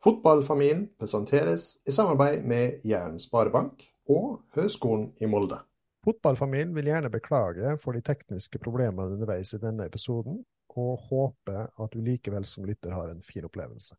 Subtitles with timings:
[0.00, 5.58] Fotballfamilien presenteres i samarbeid med Jæren Sparebank og Høgskolen i Molde.
[6.06, 10.38] Fotballfamilien vil gjerne beklage for de tekniske problemene underveis i denne episoden,
[10.72, 13.92] og håper at du likevel som lytter har en fin opplevelse.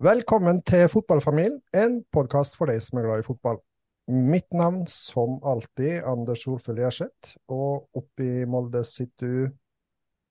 [0.00, 3.58] Velkommen til Fotballfamilien, en podkast for deg som er glad i fotball.
[4.08, 9.50] Mitt navn som alltid Anders Solfjell Gjerseth, og oppe i Molde sitter du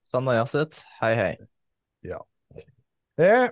[0.01, 1.27] Sander Gjerseth, hei hei.
[2.01, 2.17] Ja.
[3.21, 3.51] Eh,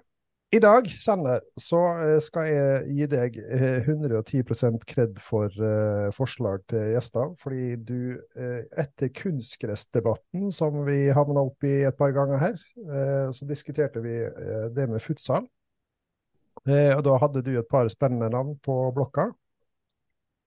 [0.58, 3.38] I dag, Sander, så eh, skal jeg gi deg
[3.84, 7.36] 110 eh, kred for eh, forslag til gjester.
[7.44, 8.00] Fordi du,
[8.34, 12.58] eh, etter kunstgressdebatten som vi havna opp i et par ganger her,
[12.88, 14.18] eh, så diskuterte vi
[14.74, 15.46] det med futsal.
[16.66, 19.30] Eh, og da hadde du et par spennende navn på blokka.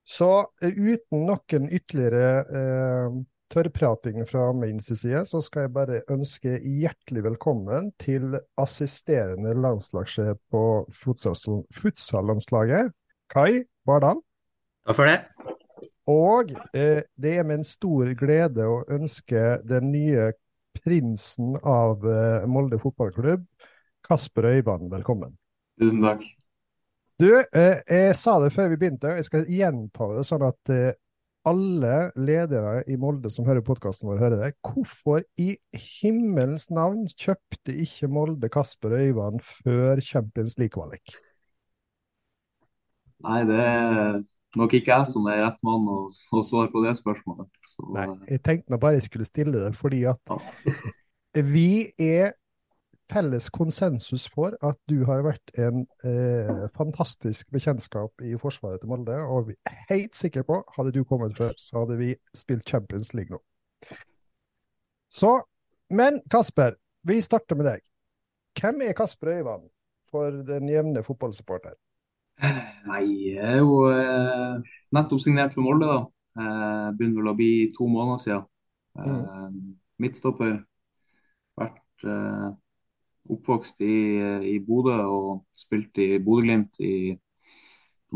[0.08, 0.30] Så
[0.62, 2.30] eh, uten noen ytterligere
[2.60, 10.38] eh, tørrprating fra min side, så skal jeg bare ønske hjertelig velkommen til assisterende landslagssjef
[10.52, 12.92] på futsallandslaget,
[13.30, 14.22] Kai Bardal.
[14.86, 15.18] Takk for det.
[16.10, 20.30] Og eh, det er med en stor glede å ønske den nye
[20.80, 23.44] prinsen av eh, Molde fotballklubb,
[24.06, 25.39] Kasper Øyvand, velkommen.
[25.80, 26.24] Tusen takk.
[27.20, 30.72] Du, eh, jeg sa det før vi begynte, og jeg skal gjenta det sånn at
[30.72, 30.92] eh,
[31.48, 34.50] alle ledere i Molde som hører podkasten vår, hører det.
[34.64, 35.54] Hvorfor i
[36.00, 41.16] himmelens navn kjøpte ikke Molde Kasper Øyvand før Champions League-kvalik?
[43.24, 44.20] Nei, det er
[44.56, 47.48] nok ikke jeg som er rett mann å, å svare på det spørsmålet.
[47.68, 50.40] Så, Nei, jeg tenkte nå bare jeg skulle stille det, fordi at ja.
[51.46, 51.70] vi
[52.00, 52.34] er
[53.10, 59.16] felles konsensus for at du har vært en eh, fantastisk bekjentskap i forsvaret til Molde.
[59.26, 63.12] Og vi er helt sikre på, hadde du kommet før, så hadde vi spilt Champions
[63.16, 63.40] League nå.
[65.10, 65.34] Så,
[65.90, 67.84] men Kasper, vi starter med deg.
[68.60, 69.68] Hvem er Kasper Øyvand
[70.10, 71.74] for den jevne fotballsupporter?
[72.86, 73.04] Nei,
[73.34, 76.00] jeg er jo eh, nettopp signert for Molde, da.
[76.40, 78.48] Eh, begynner vel å bli to måneder siden.
[78.98, 79.12] Eh,
[79.50, 79.60] mm.
[80.00, 80.58] Midtstopper.
[81.60, 82.46] Vært eh,
[83.30, 83.96] oppvokst i,
[84.48, 87.14] i Bodø og spilt i Bodø-Glimt i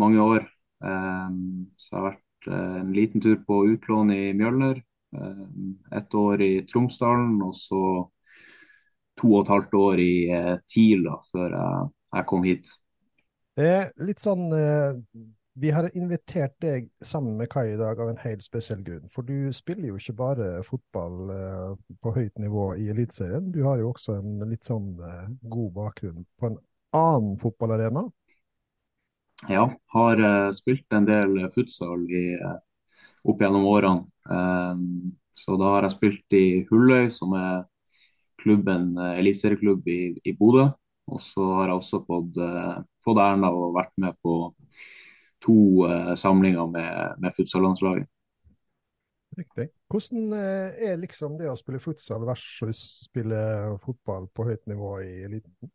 [0.01, 0.49] mange år.
[0.85, 4.81] Um, så jeg har vært uh, en liten tur på utlån i Mjølner.
[5.15, 7.83] Um, ett år i Tromsdalen og så
[9.21, 10.15] to og et halvt år i
[10.67, 12.73] TIL da, før jeg, jeg kom hit.
[13.55, 14.49] Det er litt sånn
[15.55, 19.07] vi har invitert deg sammen med Kai i dag av en helt spesiell grunn.
[19.13, 23.53] For du spiller jo ikke bare fotball eh, på høyt nivå i Eliteserien.
[23.55, 26.59] Du har jo også en litt sånn eh, god bakgrunn på en
[26.99, 28.03] annen fotballarena.
[29.51, 32.27] Ja, har eh, spilt en del futsal i,
[33.23, 34.09] opp gjennom årene.
[35.35, 37.65] Så da har jeg spilt i Hulløy, som er
[38.43, 40.69] klubben, eliteserieklubb i, i Bodø.
[41.11, 42.39] Og så har jeg også fått,
[43.05, 44.37] fått æren av å vært med på
[45.45, 48.09] to uh, samlinger med, med futsallandslaget.
[49.39, 49.69] Riktig.
[49.91, 53.39] Hvordan uh, er liksom det å spille futsal versus spille
[53.85, 55.73] fotball på høyt nivå i eliten?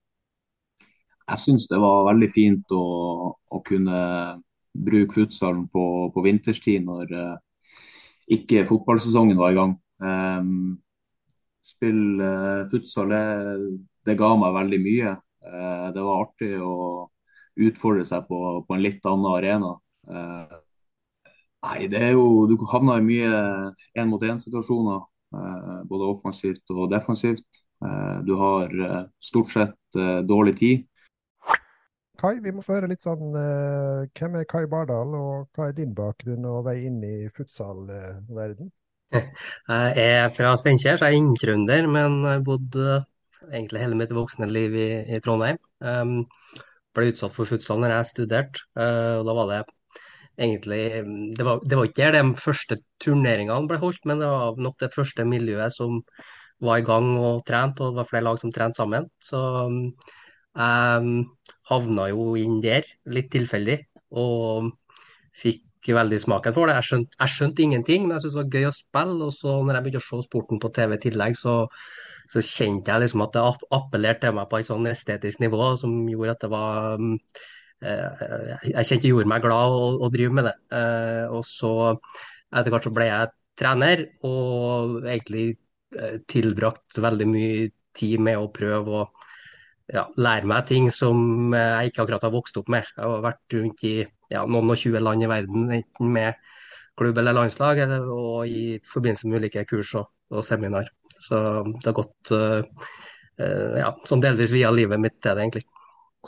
[1.30, 2.86] Jeg syns det var veldig fint å,
[3.36, 4.00] å kunne
[4.74, 7.36] bruke futsalen på, på vinterstid når uh,
[8.32, 9.76] ikke fotballsesongen var i gang.
[10.00, 10.80] Um,
[11.66, 12.30] spille
[12.72, 13.24] futsal, det,
[14.08, 15.16] det, ga meg veldig mye.
[15.94, 16.76] det var artig å
[17.58, 19.72] utfordre seg på, på en litt annen arena.
[20.10, 20.58] Eh,
[21.66, 23.32] nei, det er jo Du havner i mye
[24.00, 25.02] én-mot-én-situasjoner,
[25.36, 27.48] eh, både offensivt og defensivt.
[27.86, 28.74] Eh, du har
[29.24, 30.88] stort sett eh, dårlig tid.
[32.20, 35.78] Kai, vi må få høre litt sånn eh, Hvem er Kai Bardal, og hva er
[35.78, 38.74] din bakgrunn og vei inn i futsalverden?
[39.16, 42.76] Jeg er fra Steinkjer, så jeg er inntrønder, men har bodd
[43.48, 45.58] egentlig hele mitt voksne liv i, i Trondheim.
[45.82, 46.28] Um,
[47.00, 48.66] ble utsatt for futsal når jeg studerte.
[48.78, 49.62] Uh, og da var det
[50.40, 50.84] egentlig
[51.36, 54.78] Det var, det var ikke der de første turneringene ble holdt, men det var nok
[54.80, 56.00] det første miljøet som
[56.64, 59.08] var i gang og trente, og det var flere lag som trente sammen.
[59.24, 61.26] Så jeg um,
[61.70, 63.78] havna jo inn der, litt tilfeldig,
[64.20, 64.72] og
[65.40, 66.76] fikk veldig smaken for det.
[66.80, 69.18] Jeg skjønte, jeg skjønte ingenting, men jeg syntes det var gøy å spille.
[69.30, 71.56] Og så når jeg begynte å se sporten på TV i tillegg, så
[72.30, 73.46] så kjente jeg liksom at det
[73.78, 77.16] appellerte til meg på et sånn estetisk nivå som gjorde at det var mm,
[77.82, 80.56] eh, Jeg kjente det gjorde meg glad å, å drive med det.
[80.78, 85.50] Eh, og så etter hvert så ble jeg trener, og egentlig
[86.30, 89.08] tilbrakt veldig mye tid med å prøve å
[89.90, 92.88] ja, lære meg ting som jeg ikke akkurat har vokst opp med.
[92.96, 93.96] Jeg har vært rundt i
[94.30, 96.38] ja, noen og tjue land i verden, enten med
[97.00, 100.92] klubb eller landslag, eller, og i forbindelse med ulike kurs og, og seminar.
[101.20, 102.88] Så det har gått uh,
[103.40, 105.68] ja, sånn delvis via livet mitt til det, egentlig.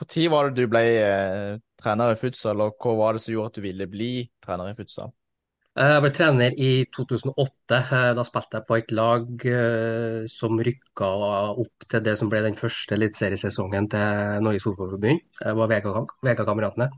[0.02, 3.52] Når var det du ble eh, trener i futsal, og hva var det som gjorde
[3.52, 4.12] at du ville bli
[4.44, 5.12] trener i futsal?
[5.76, 7.80] Eh, jeg ble trener i 2008.
[7.80, 9.46] Eh, da spilte jeg på et lag
[10.32, 11.12] som rykka
[11.66, 15.26] opp til det som ble den første eliteseriesesongen til Norges Fotballforbund.
[15.42, 16.92] Det var Vegakameratene.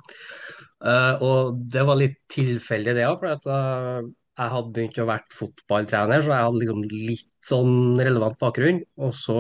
[1.24, 3.24] Og det var litt tilfeldig, det òg.
[3.24, 8.82] For jeg hadde begynt å være fotballtrener, så jeg hadde liksom litt sånn relevant bakgrunn.
[9.06, 9.38] Og så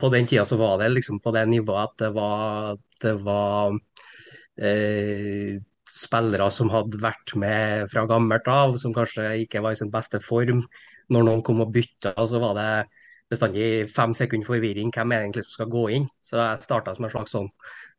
[0.00, 3.76] på den tida så var det liksom på det nivået at det var, det var
[4.60, 5.60] eh,
[5.92, 10.20] spillere som hadde vært med fra gammelt av, som kanskje ikke var i sin beste
[10.24, 10.64] form.
[11.12, 12.70] Når noen kom og bytta, så var det
[13.32, 16.08] bestandig fem sekunder forvirring hvem er egentlig som skal gå inn.
[16.24, 17.48] Så jeg starta som en slags sånn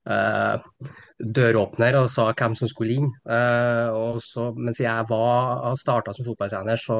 [0.04, 3.10] døråpner og sa hvem som skulle inn.
[3.96, 6.98] Og så, mens jeg var starta som fotballtrener, så,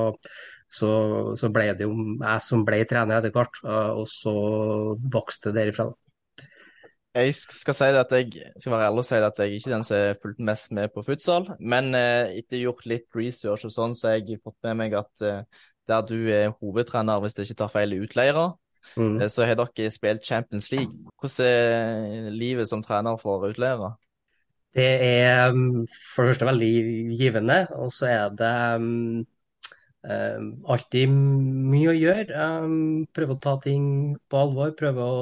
[0.74, 0.92] så,
[1.38, 3.60] så, ble det jo jeg som ble trener etter hvert.
[3.66, 4.34] Uh, og så
[5.14, 5.92] vokste det derifra.
[7.14, 9.84] Jeg skal si at jeg skal være ærlig og si at jeg ikke er den
[9.86, 13.94] som har fulgt mest med på futsal, men eh, etter gjort litt research og sånn,
[13.94, 15.44] så har jeg fått med meg at eh,
[15.86, 18.48] der du er hovedtrener, hvis jeg ikke tar feil, i Utleira,
[18.95, 19.21] mm.
[19.21, 21.12] eh, så har dere spilt Champions League.
[21.19, 23.94] Hvordan er livet som trener for Utleira?
[24.74, 26.71] Det er mm, for det første veldig
[27.13, 29.25] givende, og så er det um,
[30.74, 32.47] alltid mye å gjøre.
[32.63, 33.85] Um, prøve å ta ting
[34.30, 35.19] på alvor, prøve å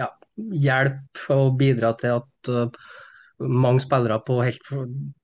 [0.00, 2.90] ja, hjelpe og bidra til at uh,
[3.40, 4.72] mange spillere på helt,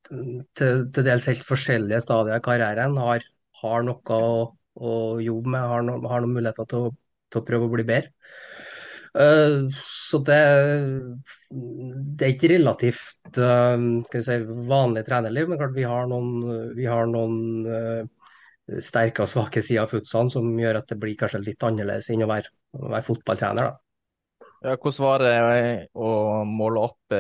[0.07, 3.27] til, til, dels helt forskjellige stadier i karrieren har,
[3.63, 4.39] har noe å,
[4.79, 6.95] å, jobbe med, har, no, har noen muligheter til å,
[7.31, 8.13] til å, prøve å bli bedre.
[9.17, 10.41] Uh, så det,
[11.49, 13.79] det, er ikke relativt uh,
[14.13, 14.37] si,
[14.69, 19.87] vanlig trenerliv, men klart vi har noen, vi har noen uh, sterke og svake sider
[19.87, 23.09] av futsalen som gjør at det blir kanskje litt annerledes enn å være, å være
[23.09, 23.73] fotballtrener.
[24.67, 25.37] Ja, hvordan var det
[25.95, 26.11] å
[26.49, 27.15] måle opp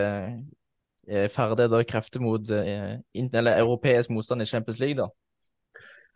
[1.06, 5.06] ferdigheter og krefter mot europeisk motstand i Champions League, da?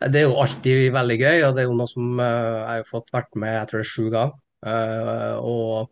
[0.01, 2.87] Det er jo alltid veldig gøy, og det er jo noe som uh, jeg har
[2.89, 4.37] fått vært med jeg tror det er sju ganger.
[4.61, 5.91] Uh, og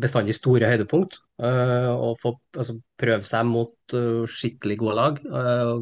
[0.00, 1.20] bestandig store høydepunkt.
[1.40, 3.96] Uh, og få altså, prøve seg mot
[4.30, 5.22] skikkelig gode lag.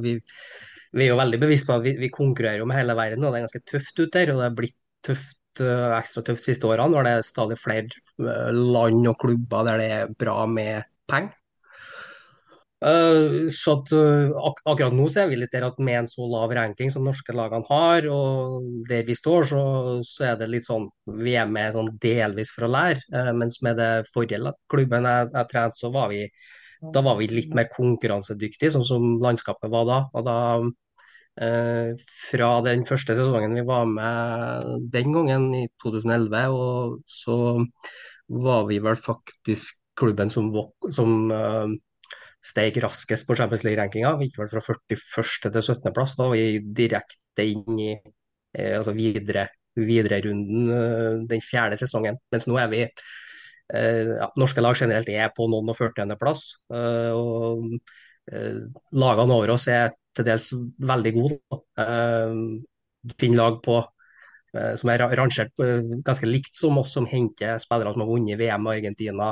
[0.03, 3.35] Vi, vi, er jo veldig bevisst på at vi, vi konkurrerer med hele verden, og
[3.35, 4.35] det er ganske tøft ute der.
[4.35, 7.59] Og det er blitt tøft Eh, ekstra tøft de siste årene, når det er stadig
[7.59, 11.35] flere eh, land og klubber der det er bra med penger.
[12.79, 16.11] Uh, så at, uh, ak akkurat nå så er vi litt der at med en
[16.11, 19.63] så lav ranking som norske lagene har, og der vi står, så,
[20.07, 20.87] så er det litt sånn
[21.19, 23.03] Vi er med sånn delvis for å lære.
[23.15, 26.27] Uh, mens med det forrige klubben jeg, jeg trente, så var vi
[26.95, 29.97] da var vi litt mer konkurransedyktige, sånn som landskapet var da.
[30.15, 30.37] Og da
[31.39, 31.95] Eh,
[32.31, 37.37] fra den første sesongen vi var med den gangen, i 2011, og så
[38.47, 40.51] var vi vel faktisk klubben som,
[40.95, 41.71] som uh,
[42.49, 44.15] steg raskest på Champions League-rankinga.
[44.19, 45.53] Vi gikk vel fra 41.
[45.53, 45.93] til 17.
[45.97, 46.17] plass.
[46.17, 49.49] Da var vi direkte inn i eh, altså videre,
[49.79, 52.19] runden uh, den fjerde sesongen.
[52.35, 56.17] Mens nå er vi eh, ja, Norske lag generelt er på noen og 40.
[56.21, 56.49] plass.
[56.73, 57.79] Uh, og
[58.99, 60.51] lagene over oss er til dels
[60.85, 61.39] veldig gode.
[63.09, 63.79] Du finner lag på
[64.77, 65.55] som er rangert
[66.05, 69.31] ganske likt som oss, som henter spillere som har vunnet VM med Argentina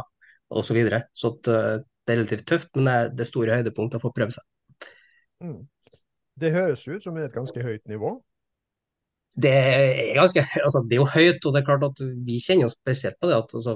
[0.49, 0.71] osv.
[0.71, 1.03] Så, videre.
[1.13, 4.35] så at, det er relativt tøft, men det er det store høydepunktet å få prøve
[4.35, 4.47] seg.
[5.45, 5.61] Mm.
[6.41, 8.17] Det høres ut som et ganske høyt nivå?
[9.37, 12.69] Det er, ganske, altså, det er jo høyt, og det er klart at vi kjenner
[12.69, 13.75] jo spesielt på det at altså,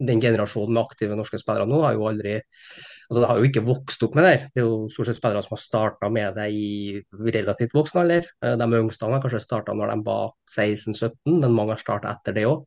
[0.00, 3.62] den generasjonen med aktive norske spillere nå har jo aldri altså Det har jo ikke
[3.66, 4.34] vokst opp med det.
[4.54, 7.00] Det er jo stort sett spillere som har starta med det i
[7.34, 8.28] relativt voksen alder.
[8.38, 12.44] De yngste har kanskje starta når de var 16-17, men mange har starta etter det
[12.46, 12.62] òg.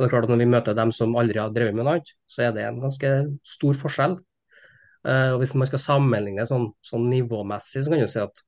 [0.00, 2.80] Når vi møter dem som aldri har drevet med noe annet, så er det en
[2.80, 3.10] ganske
[3.44, 4.16] stor forskjell.
[5.04, 8.42] Uh, og Hvis man skal sammenligne sånn, sånn nivåmessig, så kan du si at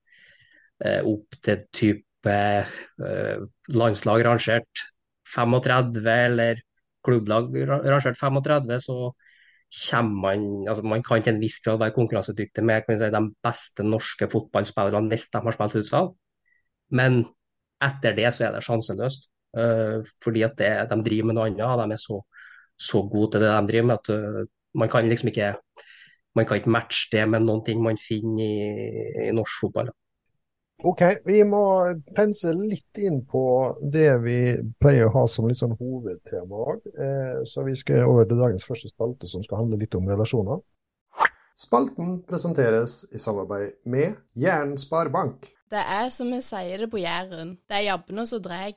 [0.85, 2.39] uh, opp til type
[3.05, 4.87] uh, landslag rangert
[5.33, 6.65] 35, eller
[7.05, 8.99] klubblag rangert 35, så
[9.73, 13.87] kommer man altså Man kan til en viss grad være konkurransedyktig med si, de beste
[13.87, 16.11] norske fotballspillerne hvis de har spilt futsal,
[16.93, 17.23] men
[17.83, 19.31] etter det så er det sjanseløst.
[19.53, 22.21] Uh, fordi at det, de driver med noe annet, og de er så,
[22.81, 24.45] så gode til det de driver med at uh,
[24.81, 25.55] man kan liksom ikke
[26.35, 29.91] man kan ikke matche det med noen ting man finner i, i norsk fotball.
[30.83, 31.63] OK, vi må
[32.17, 33.43] pense litt inn på
[33.93, 34.39] det vi
[34.83, 36.89] pleier å ha som litt sånn hovedtema òg.
[36.91, 40.59] Eh, så vi skal over til dagens første spalte, som skal handle litt om relasjoner.
[41.59, 45.47] Spalten presenteres i samarbeid med Jæren Sparebank.
[45.71, 48.73] Det er som vi sier det på Jæren, det er jabbene som drar.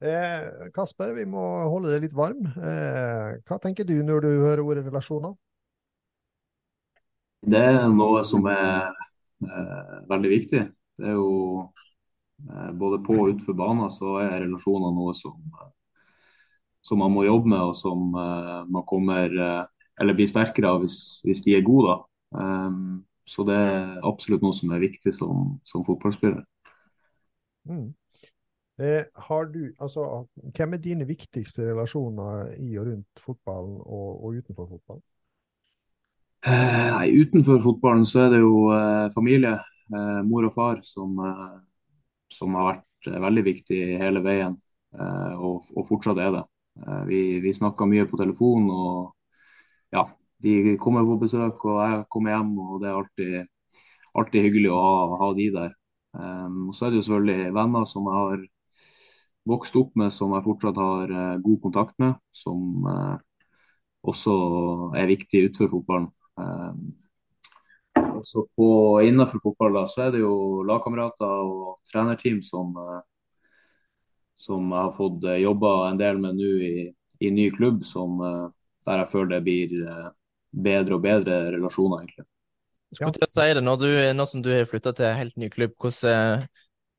[0.00, 2.46] Eh, Kasper, vi må holde deg litt varm.
[2.56, 5.34] Eh, hva tenker du når du hører ordet relasjoner?
[7.40, 8.88] Det er noe som er
[9.44, 10.62] eh, veldig viktig.
[11.00, 11.66] Det er jo
[12.48, 15.68] eh, både på og utenfor banen så er relasjoner noe som, eh,
[16.84, 19.36] som man må jobbe med, og som eh, man kommer
[20.00, 21.98] eller blir sterkere av hvis, hvis de er gode.
[22.32, 26.40] Um, så det er absolutt noe som er viktig som, som fotballspiller.
[27.68, 27.90] Mm.
[28.80, 29.04] Eh,
[29.52, 35.02] du, altså, hvem er dine viktigste relasjoner i og rundt fotballen og, og utenfor fotballen?
[36.48, 39.58] Eh, nei, Utenfor fotballen så er det jo eh, familie,
[39.92, 41.58] eh, mor og far, som, eh,
[42.32, 44.56] som, har vært eh, veldig viktig hele veien,
[44.96, 46.40] og, og, fortsatt er det.
[47.06, 49.12] vi vi snakker mye på telefon, og
[49.94, 50.06] ja,
[50.42, 53.36] de kommer på besøk, og jeg kommer hjem, og det er alltid,
[54.18, 55.76] alltid hyggelig å ha, ha de der.
[56.16, 58.42] Og Så er det jo selvfølgelig venner som jeg har
[59.48, 63.16] vokst opp med, som jeg fortsatt har uh, god kontakt med, som uh,
[64.06, 64.34] også
[64.98, 66.08] er viktig utenfor fotballen.
[66.40, 66.90] Um,
[68.20, 68.68] også på,
[69.04, 72.74] innenfor fotball da, så er det jo lagkamerater og trenerteam som,
[74.38, 76.74] som jeg har fått jobba en del med nå i,
[77.20, 78.20] i ny klubb, som,
[78.86, 79.74] der jeg føler det blir
[80.50, 82.28] bedre og bedre relasjoner, egentlig.
[82.94, 85.50] Skulle til å si det, når, du, nå som du har flytta til helt ny
[85.52, 86.46] klubb, hvordan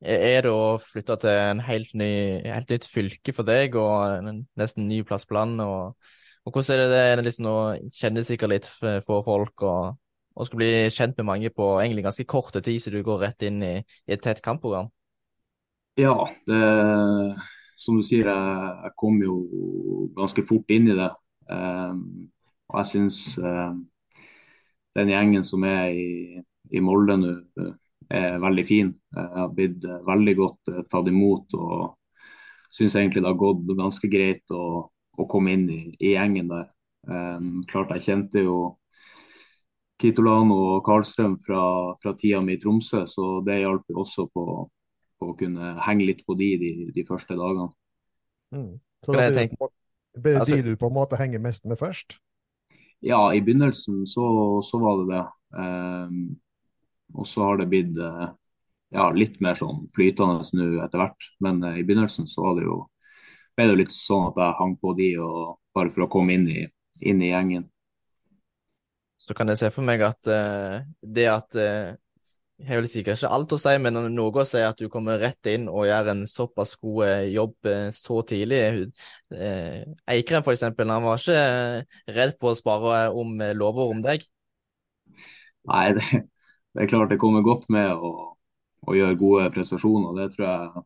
[0.02, 2.12] er det å flytte til en helt, ny,
[2.46, 5.66] helt nytt fylke for deg og en nesten ny plass på landet?
[5.66, 6.14] Og,
[6.46, 7.58] og, hvordan er det, er det liksom å
[7.94, 8.70] kjenne sikkert litt
[9.06, 10.00] for folk og,
[10.34, 13.46] og skal bli kjent med mange på egentlig ganske korte tid, så du går rett
[13.46, 14.90] inn i, i et tett kampprogram?
[16.00, 16.16] Ja,
[16.48, 16.62] det,
[17.78, 19.36] som du sier, jeg, jeg kom jo
[20.18, 21.10] ganske fort inn i det.
[21.52, 22.30] Um,
[22.72, 23.84] og jeg syns um,
[24.96, 26.42] den gjengen som er i,
[26.72, 27.74] i Molde nå, uh,
[28.18, 28.92] er veldig fin.
[29.16, 31.98] Jeg har blitt uh, veldig godt tatt imot og
[32.72, 36.70] syns egentlig det har gått ganske greit å, å komme inn i, i gjengen der.
[37.08, 38.58] Um, klart jeg kjente jo
[40.02, 41.64] Kitolano og Karlstrøm fra,
[42.02, 44.46] fra tida mi i Tromsø, så det hjalp jo også på,
[45.20, 47.70] på, å kunne henge litt på de de, de første dagene.
[48.56, 48.74] Mm.
[49.06, 52.18] Så det er de altså, du på en måte henger mest med først?
[53.02, 54.26] Ja, i begynnelsen så,
[54.66, 55.24] så var det det.
[55.58, 56.18] Um,
[57.14, 58.30] og så har det blitt uh,
[58.92, 61.30] ja, litt mer sånn flytende nå etter hvert.
[61.44, 62.80] Men uh, i begynnelsen så var det jo
[63.58, 66.48] ble det litt sånn at jeg hang på de og bare for å komme inn
[66.52, 66.62] i,
[67.04, 67.68] inn i gjengen.
[69.22, 71.60] Så kan jeg se for meg at uh, det at
[72.62, 75.50] jeg vil sikkert ikke alt å si, men noe å si at du kommer rett
[75.50, 78.60] inn og gjør en såpass god eh, jobb uh, så tidlig.
[79.34, 79.82] Eh,
[80.14, 84.26] Eikrem eksempel, han var ikke redd på å spare om lover om deg?
[85.72, 86.22] Nei, det,
[86.74, 88.32] det, er klart det kommer godt med å,
[88.88, 90.16] å gjøre gode prestasjoner.
[90.20, 90.86] Det tror jeg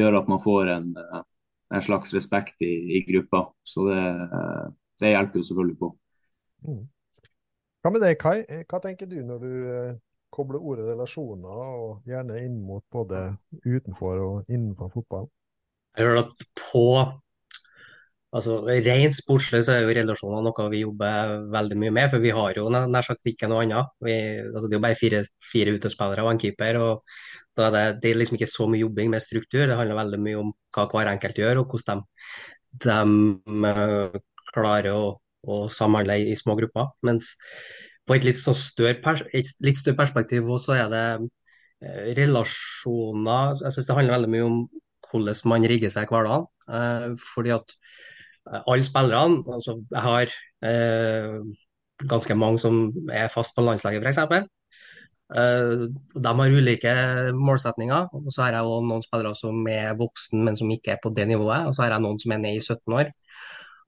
[0.00, 0.92] gjør at man får en,
[1.74, 3.46] en slags respekt i, i, gruppa.
[3.66, 4.02] Så det,
[5.02, 5.90] det hjelper jo selvfølgelig på.
[6.68, 6.84] Mm.
[7.80, 8.44] Hva med deg, Kai?
[8.68, 9.52] Hva tenker du når du
[10.30, 13.30] kobler ordet relasjoner, og gjerne inn mot både
[13.64, 15.26] utenfor og innenfor fotball?
[15.96, 16.84] Jeg hører at på
[18.36, 22.32] altså Rent sportslig så er jo relasjoner noe vi jobber veldig mye med, for vi
[22.36, 23.90] har jo nær sagt ikke noe annet.
[24.06, 25.22] Vi, altså det er jo bare fire,
[25.52, 26.78] fire utespillere og en keeper.
[26.80, 27.02] og
[27.58, 29.66] da er det, det, er liksom ikke så mye jobbing med struktur.
[29.66, 32.04] Det handler veldig mye om hva hver enkelt gjør, og hvordan
[32.84, 32.96] de,
[33.56, 34.20] de uh,
[34.54, 36.92] klarer å, å samhandle i, små grupper.
[37.06, 37.34] Mens
[38.06, 41.04] på et litt, større, et litt større perspektiv så er det
[41.84, 44.56] eh, relasjoner Jeg syns det handler veldig mye om
[45.10, 46.48] hvordan man rigger seg i hverdagen.
[46.70, 48.09] Eh, fordi at eh,
[48.66, 50.32] alle spillerne altså Jeg har
[50.66, 51.36] eh,
[52.08, 52.80] ganske mange som
[53.12, 54.18] er fast på landslaget, f.eks.
[55.30, 56.94] Eh, de har ulike
[57.36, 58.08] målsetninger.
[58.12, 61.12] og Så har jeg også noen spillere som er voksen, men som ikke er på
[61.14, 61.68] det nivået.
[61.68, 63.12] Og så har jeg noen som er nede i 17 år.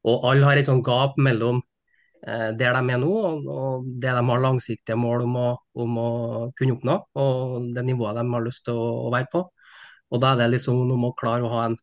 [0.04, 1.62] Og alle har et sånt gap mellom
[2.22, 3.10] Eh, der de er nå,
[3.50, 5.46] og det de har langsiktige mål om å,
[5.84, 6.10] om å,
[6.58, 9.40] kunne oppnå, og det nivået de har lyst til å, å være på.
[10.12, 11.74] Og Da er det liksom om å klare å ha, en,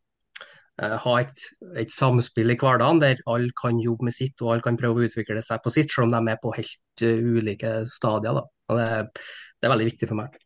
[0.80, 1.42] ha et,
[1.76, 5.08] et, samspill i hverdagen der alle kan jobbe med sitt og alle kan prøve å
[5.10, 8.40] utvikle seg på sitt, selv om de er på helt uh, ulike stadier.
[8.70, 10.38] Det, det, er veldig viktig for meg.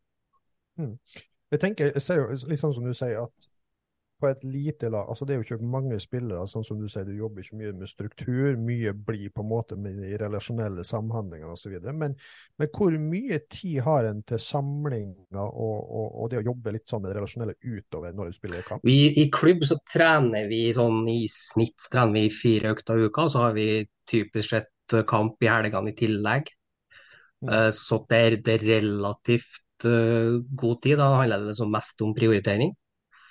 [0.81, 0.95] Mm.
[1.55, 3.51] Jeg tenker, jeg ser jo sånn som du sier, at
[4.21, 7.07] på et lite lag altså Det er jo ikke mange spillere, sånn som du sier,
[7.07, 8.57] du jobber ikke mye med struktur.
[8.61, 11.75] Mye blir på en måte med de relasjonelle samhandlingene osv.
[11.93, 12.15] Men,
[12.61, 16.87] men hvor mye tid har en til samlinger og, og, og, det å jobbe litt
[16.91, 18.87] sånn med det relasjonelle utover når du spiller kamp?
[18.87, 23.27] Vi, I klubb så trener vi sånn i snitt trener vi fire økter i uka,
[23.33, 23.69] så har vi
[24.11, 26.49] typisk sett kamp i helgene i tillegg.
[27.45, 27.51] Mm.
[27.51, 30.99] Uh, så det er, relativt uh, god tid.
[31.01, 32.75] Da handler det liksom mest om prioritering.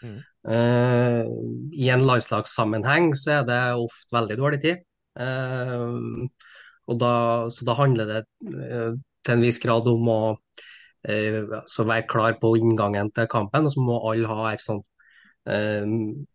[0.04, 1.24] Uh,
[1.72, 4.82] I en landslagssammenheng så er det ofte veldig dårlig tid.
[5.16, 6.28] Uh,
[7.00, 7.14] da,
[7.54, 8.92] så da handler det uh,
[9.24, 10.22] til en viss grad om å
[11.04, 13.68] være klar på inngangen til kampen.
[13.68, 14.88] Og så må alle ha et sånt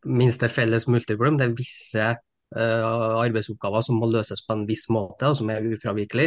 [0.05, 1.39] minste felles multiplum.
[1.41, 2.09] Det er visse
[2.53, 6.27] arbeidsoppgaver som må løses på en viss måte, og som er ufravikelig.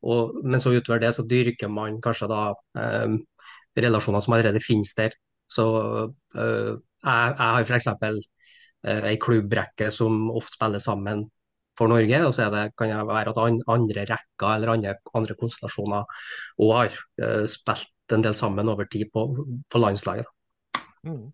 [0.00, 2.54] Men så utover det så dyrker man kanskje da
[3.76, 5.12] relasjoner som allerede finnes der.
[5.50, 5.64] Så
[6.34, 7.90] jeg, jeg har f.eks.
[8.84, 11.22] Uh, ei klubbrekke som ofte spiller sammen
[11.78, 13.38] for Norge, og så det, kan det være at
[13.72, 16.04] andre rekker eller andre, andre konstellasjoner
[16.60, 19.24] òg har uh, spilt en del sammen over tid på,
[19.72, 20.28] på landslaget.
[21.06, 21.32] Mm.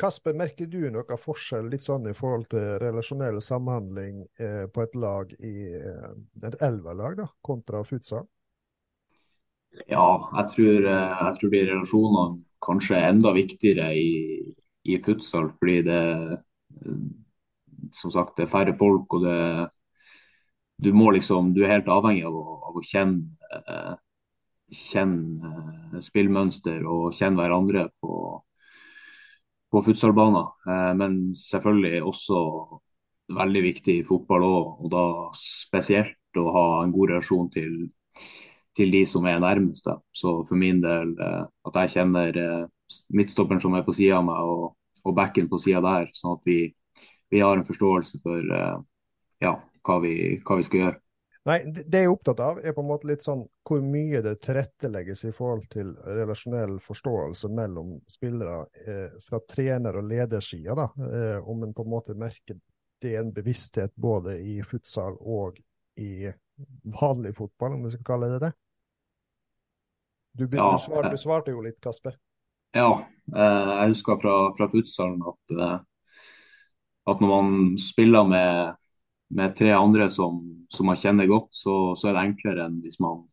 [0.00, 4.96] Kasper, merker du noe forskjell litt sånn i forhold til relasjonell samhandling eh, på et
[4.98, 6.08] lag i eh,
[6.48, 8.26] et elverlag kontra futsal?
[9.86, 10.08] Ja,
[10.40, 12.24] jeg tror, eh, jeg tror de relasjonene
[12.64, 14.10] kanskje enda viktigere i,
[14.84, 16.02] i futsal, fordi det
[17.96, 19.14] som sagt, det er færre folk.
[19.14, 19.38] og det
[20.80, 23.20] du liksom, du er helt avhengig av å, av å kjenne,
[24.70, 25.50] kjenne
[25.92, 28.14] eh, spillmønster og kjenne hverandre på,
[29.70, 30.54] på futsalbaner.
[30.66, 32.40] Eh, men selvfølgelig også
[33.36, 35.04] veldig viktig i fotball òg, og da
[35.36, 37.74] spesielt å ha en god relasjon til,
[38.80, 39.86] til de som er nærmest.
[40.16, 42.40] Så for min del at jeg kjenner
[43.14, 44.72] midtstopperen som er på sida av meg, og,
[45.04, 46.08] og backen på sida der.
[46.16, 46.62] Sånn at vi,
[47.30, 48.80] vi, har en forståelse for uh,
[49.42, 49.54] ja,
[49.86, 50.98] hva, vi, hva, vi, skal gjøre.
[51.48, 54.36] Nei, Det jeg er opptatt av, er på en måte litt sånn hvor mye det
[54.44, 60.76] tilrettelegges i forhold til relasjonell forståelse mellom spillere eh, fra trener- og ledersida.
[60.76, 62.60] da, eh, Om en på en måte merker
[63.00, 65.56] det er en bevissthet både i futsal og
[65.96, 66.28] i
[67.00, 68.50] vanlig fotball, om vi skal kalle det det.
[70.32, 72.14] Du, ja, du, du svarte jo litt, Kasper.
[72.76, 72.90] Ja,
[73.34, 75.78] eh, jeg husker fra, fra futsalen at, eh,
[77.10, 78.76] at når man spiller med,
[79.34, 80.38] med tre andre som,
[80.70, 83.24] som, man kjenner godt, så, så, er det enklere enn hvis man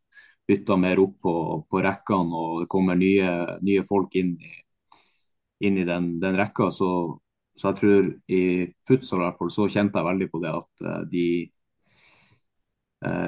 [0.49, 1.36] bytter mer opp på,
[1.69, 3.29] på rekkene og det kommer nye,
[3.62, 4.53] nye folk inn i,
[5.69, 6.71] inn i den, den, rekka.
[6.73, 6.89] Så,
[7.53, 8.43] så, jeg tror i
[8.89, 11.27] futsal i hvert fall så kjente jeg veldig på det at eh, de,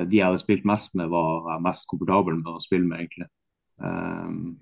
[0.09, 3.29] de jeg hadde spilt mest med, var jeg mest komfortabel med å spille med, egentlig.
[3.79, 4.57] Um,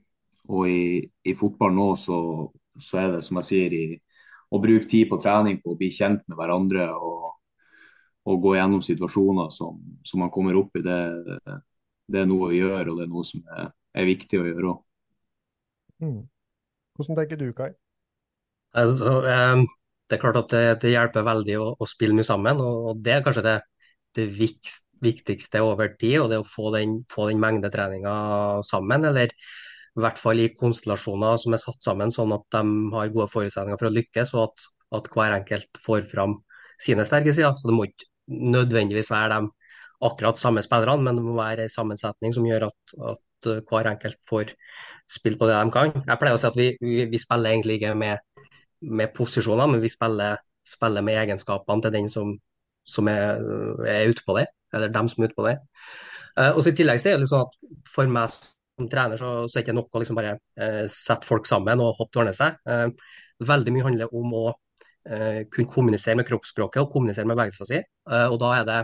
[0.47, 2.17] og i, i fotball nå så,
[2.79, 3.85] så, er det, som jeg sier, i,
[4.53, 7.33] å bruke tid på trening på å bli kjent med hverandre og,
[8.27, 10.83] og gå gjennom situasjoner som, som, man kommer opp i.
[10.85, 10.99] Det,
[12.07, 14.71] det, er noe å gjøre, og det er noe som er, er viktig å gjøre
[14.71, 14.81] òg.
[16.05, 16.21] Mm.
[16.97, 17.71] Hvordan tenker du, Kai?
[18.77, 19.65] Altså, um,
[20.07, 23.17] det er klart at det, det hjelper veldig å, å, spille mye sammen, og det
[23.17, 23.57] er kanskje det,
[24.17, 24.86] det viktigste
[25.61, 26.19] over tid.
[26.21, 29.05] og det å få den, få den mengdetreninga sammen.
[29.05, 29.31] eller
[29.97, 33.79] i hvert fall i konstellasjoner som er satt sammen sånn at de har gode forutsetninger
[33.79, 34.67] for å lykkes, og at,
[34.99, 36.37] at hver enkelt får fram
[36.77, 37.55] sine sterke sider.
[37.57, 39.49] Så det må ikke nødvendigvis være de
[40.05, 44.19] akkurat samme spillerne, men det må være en sammensetning som gjør at, at hver enkelt
[44.29, 44.53] får
[45.09, 45.95] spilt på det de kan.
[46.03, 48.45] Jeg pleier å si at vi, vi, vi spiller egentlig ikke med,
[48.85, 52.35] med, posisjoner, men vi spiller, spiller med egenskapene til den som,
[52.85, 53.41] som er,
[53.87, 55.57] er ute på det, eller dem som er ute på det.
[56.37, 59.17] Uh, og så I tillegg så er det litt sånn at for meg som trener
[59.17, 62.19] så, så er det ikke nok å liksom bare uh, sette folk sammen og håpe
[62.19, 62.59] å ordne seg.
[62.67, 62.91] Uh,
[63.45, 64.45] veldig mye handler om å
[65.09, 67.85] eh, kunne kommunisere med kroppsspråket og kommunisere med bevegelsen sin.
[68.09, 68.81] Eh, og da er det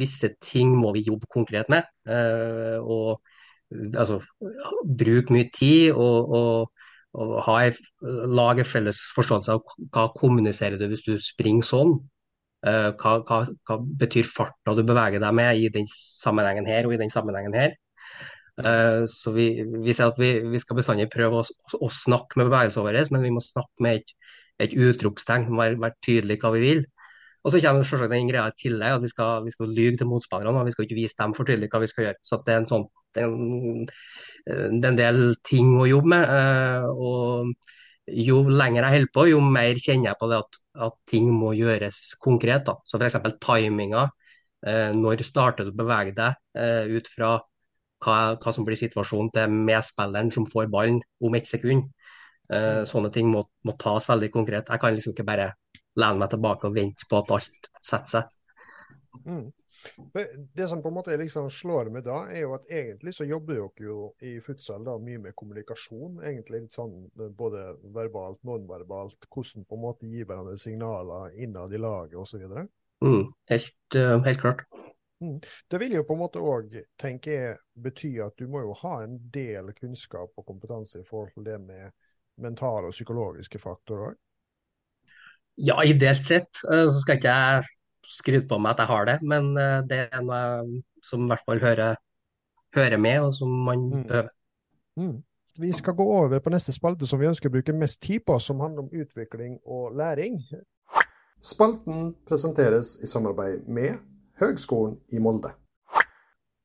[0.00, 1.86] visse ting må vi jobbe konkret med.
[2.08, 3.22] Eh, og
[3.98, 4.20] altså
[4.86, 7.78] bruke mye tid og, og, og ha en,
[8.30, 11.96] lage felles forståelse av hva kommuniserer du hvis du springer sånn.
[12.66, 16.96] Uh, hva, hva, hva, betyr farta du beveger deg med i den sammenhengen her og
[16.96, 17.76] i den sammenhengen her?
[18.56, 21.46] Uh, så vi, vi, sier at vi, vi skal bestandig prøve å,
[21.78, 24.14] å, snakke med bevegelsene våre, men vi må snakke med et,
[24.66, 26.84] et utropstegn, være, være tydelig hva vi vil.
[27.46, 30.08] Og så kommer selvsagt den greia i tillegg at vi skal, vi skal lyge til
[30.10, 30.64] motspillerne.
[30.66, 32.18] Vi skal ikke vise dem for tydelig hva vi skal gjøre.
[32.26, 33.86] Så det er en sånn det er en,
[34.46, 36.26] det er en del ting å jobbe med.
[36.26, 37.52] Uh, og
[38.06, 41.52] jo lenger jeg holder på, jo mer kjenner jeg på det at, at ting må
[41.58, 42.66] gjøres konkret.
[42.68, 42.76] Da.
[42.86, 43.18] Så f.eks.
[43.42, 44.06] timinga.
[44.66, 47.36] Eh, når starter du å bevege deg ut fra
[48.02, 51.90] hva, hva, som blir situasjonen til medspilleren som får ballen om ett sekund.
[52.52, 54.70] Eh, sånne ting må, må tas veldig konkret.
[54.70, 55.50] Jeg kan liksom ikke bare
[55.96, 58.34] lene meg tilbake og vente på at alt setter seg.
[59.24, 59.46] Mm.
[60.52, 63.58] Det som på en måte liksom slår meg da, er jo at egentlig så jobber
[63.58, 66.20] dere jo i futsal da mye med kommunikasjon.
[66.24, 67.62] Egentlig litt sånn både
[67.94, 72.44] verbalt, nonverbalt, hvordan på en måte gi hverandre signaler innad i laget osv.
[73.04, 74.66] Mm, helt, uh, helt klart.
[75.20, 75.38] Mm.
[75.70, 78.98] Det vil jo på en måte òg, tenker jeg, bety at du må jo ha
[79.04, 81.92] en del kunnskap og kompetanse i forhold til det med
[82.42, 84.22] mentale og psykologiske faktorer òg?
[85.56, 87.68] Ja, ideelt sett så skal ikke jeg
[88.06, 89.52] skryte på meg at jeg har det, men
[89.90, 91.98] det er noe som i hvert fall hører,
[92.76, 94.04] hører med, og som man mm.
[94.08, 94.32] behøver.
[94.96, 95.16] Mm.
[95.58, 98.36] Vi skal gå over på neste spalte som vi ønsker å bruke mest tid på,
[98.42, 100.40] som handler om utvikling og læring.
[101.40, 103.96] Spalten presenteres i samarbeid med
[104.40, 105.54] Høgskolen i Molde.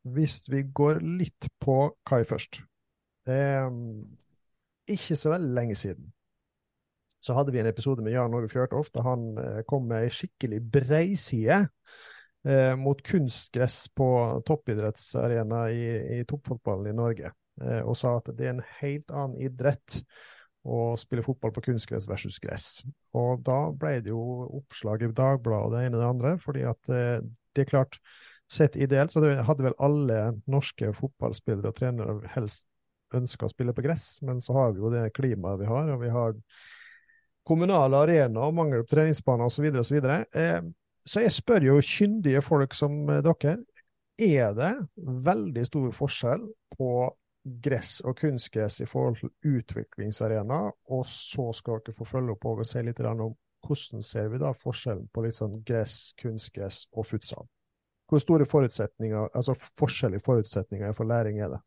[0.04, 1.78] Hvis vi går litt på
[2.08, 2.64] Kai først.
[3.30, 3.70] Eh,
[4.92, 6.10] ikke så veldig lenge siden
[7.22, 10.14] så hadde vi en episode med Jan Åge Fjørtoft da han eh, kom med ei
[10.14, 11.60] skikkelig breiside
[12.48, 14.10] eh, mot kunstgress på
[14.48, 15.86] toppidrettsarena i,
[16.18, 20.02] i toppfotballen i Norge, eh, og sa at det er en helt annen idrett
[20.62, 22.68] å spille fotball på kunstgress versus gress.
[23.18, 24.22] Og da ble det jo
[24.60, 27.22] oppslag i Dagbladet og det ene og det andre, fordi at eh,
[27.56, 27.98] det er klart,
[28.52, 30.20] sett ideelt så hadde vel alle
[30.52, 32.68] norske fotballspillere og trenere helst
[33.16, 36.04] ønska å spille på gress, men så har vi jo det klimaet vi har, og
[36.04, 36.36] vi har
[37.52, 39.68] kommunale arenaer og mangel på treningsbaner osv.
[39.68, 40.24] Så, så, videre.
[40.34, 40.62] eh,
[41.06, 43.58] så jeg spør jo kyndige folk som eh, dere,
[44.22, 44.74] er det
[45.26, 46.44] veldig stor forskjell
[46.78, 46.92] på
[47.66, 52.62] gress og kunstgress i forhold til utviklingsarena, og så skal dere få følge opp og
[52.68, 57.50] se litt om hvordan ser vi da forskjellen på sånn gress, kunstgress og futsal?
[58.10, 61.62] Hvor store forutsetninger, altså forskjell i forutsetninger for læring er det?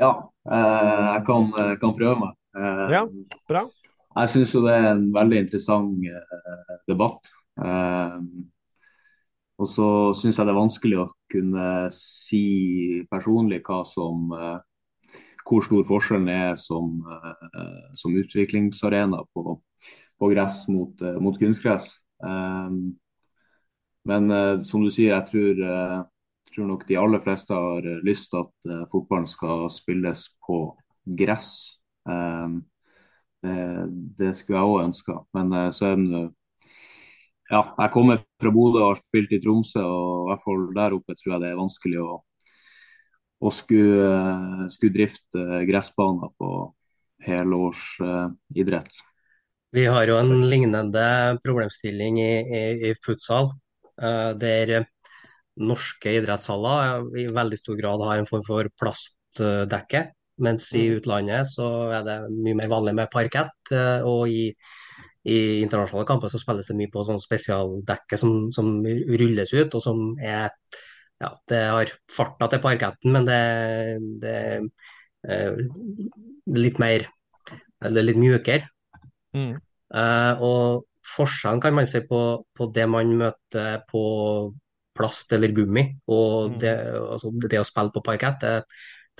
[0.00, 0.10] Ja,
[0.50, 2.36] eh, jeg kan, kan, prøve meg.
[2.56, 3.04] Eh, ja,
[3.48, 3.64] bra.
[4.10, 7.28] Jeg syns det er en veldig interessant eh, debatt.
[7.62, 8.16] Eh,
[9.60, 9.86] og så
[10.18, 14.58] syns jeg det er vanskelig å kunne si personlig hva som eh,
[15.46, 17.00] hvor stor forskjellen er som,
[17.98, 19.56] som utviklingsarena på,
[20.20, 21.88] på gress mot, mot kunstgress.
[24.06, 25.64] Men som du sier, jeg tror,
[26.52, 30.60] tror, nok de aller fleste har lyst til at fotballen skal spilles på
[31.18, 31.50] gress.
[32.06, 32.60] Um,
[33.44, 33.56] det,
[34.18, 35.16] det skulle jeg òg ønska.
[35.36, 36.30] Men eh, så er den
[37.50, 40.94] Ja, jeg kommer fra Bodø og har spilt i Tromsø, og i hvert fall der
[40.94, 42.10] oppe tror jeg det er vanskelig å,
[43.42, 46.50] å skulle, eh, skulle drifte gressbaner på
[47.26, 49.00] helårsidrett.
[49.74, 51.02] Vi har jo en lignende
[51.44, 53.52] problemstilling i, i, i futsal,
[54.00, 54.86] der
[55.60, 60.06] norske idrettshaller i veldig stor grad har en form for plastdekke.
[60.40, 61.00] Mens i mm.
[61.00, 63.72] utlandet så er det mye mer vanlig med parkett.
[63.74, 64.46] Eh, og i,
[65.28, 68.78] i internasjonale kamper så spilles det mye på sånn spesialdekke som, som,
[69.20, 70.48] rulles ut, og som er
[71.20, 73.40] ja, det har farta til parketten, men det,
[74.22, 74.62] det er
[75.28, 75.64] eh,
[76.56, 77.08] litt mer
[77.84, 78.66] Eller litt mjukere.
[79.32, 79.54] Mm.
[79.96, 80.64] Uh, og
[81.16, 82.18] forskjellen kan man si på,
[82.52, 84.02] på, det man møter på
[84.96, 86.58] plast eller gummi, og mm.
[86.60, 88.44] det, altså det å spille på parkett.
[88.44, 88.52] det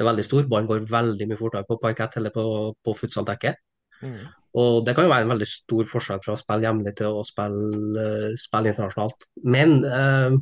[0.05, 0.47] er veldig stor.
[0.51, 2.45] Ballen går veldig mye fortere på parkett eller på,
[2.85, 3.61] på futsaldekket.
[4.01, 4.21] Mm.
[4.61, 7.23] Og det kan jo være en veldig stor forskjell fra å spille hjemlig til å
[7.27, 8.07] spille,
[8.41, 9.29] spille internasjonalt.
[9.47, 10.37] Men eh,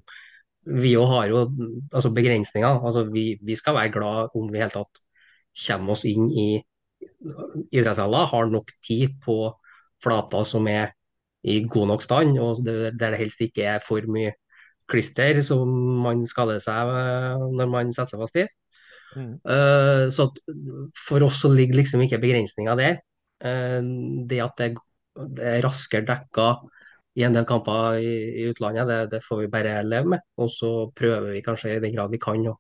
[0.79, 1.45] vi jo har jo
[1.93, 2.81] altså begrensninger.
[2.81, 5.03] Altså vi, vi, skal være glad om vi i hele tatt
[5.67, 6.51] kommer oss inn i
[7.75, 9.41] idrettshaller, har nok tid på
[10.03, 10.93] flater som er
[11.49, 14.35] i god nok stand, og der det helst ikke er for mye
[14.89, 15.69] klister som
[16.03, 18.47] man skader seg eh, når man setter seg fast i.
[19.17, 19.35] Mm.
[19.49, 20.29] Uh, så
[20.99, 22.99] for oss så ligger liksom ikke begrensninga der.
[23.45, 23.81] Uh,
[24.29, 24.73] det at det,
[25.37, 26.51] det, er raskere dekka
[27.19, 30.27] i en del kamper i, i utlandet, det, det, får vi bare leve med.
[30.39, 32.55] Og så prøver vi kanskje i den grad vi kan å,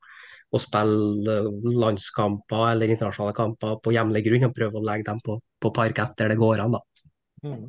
[0.50, 1.40] å spille
[1.78, 6.16] landskamper eller internasjonale kamper på hjemlig grunn, og prøve å legge dem på, på parkett
[6.18, 6.78] der det går an.
[6.78, 7.12] da.
[7.46, 7.68] Mm.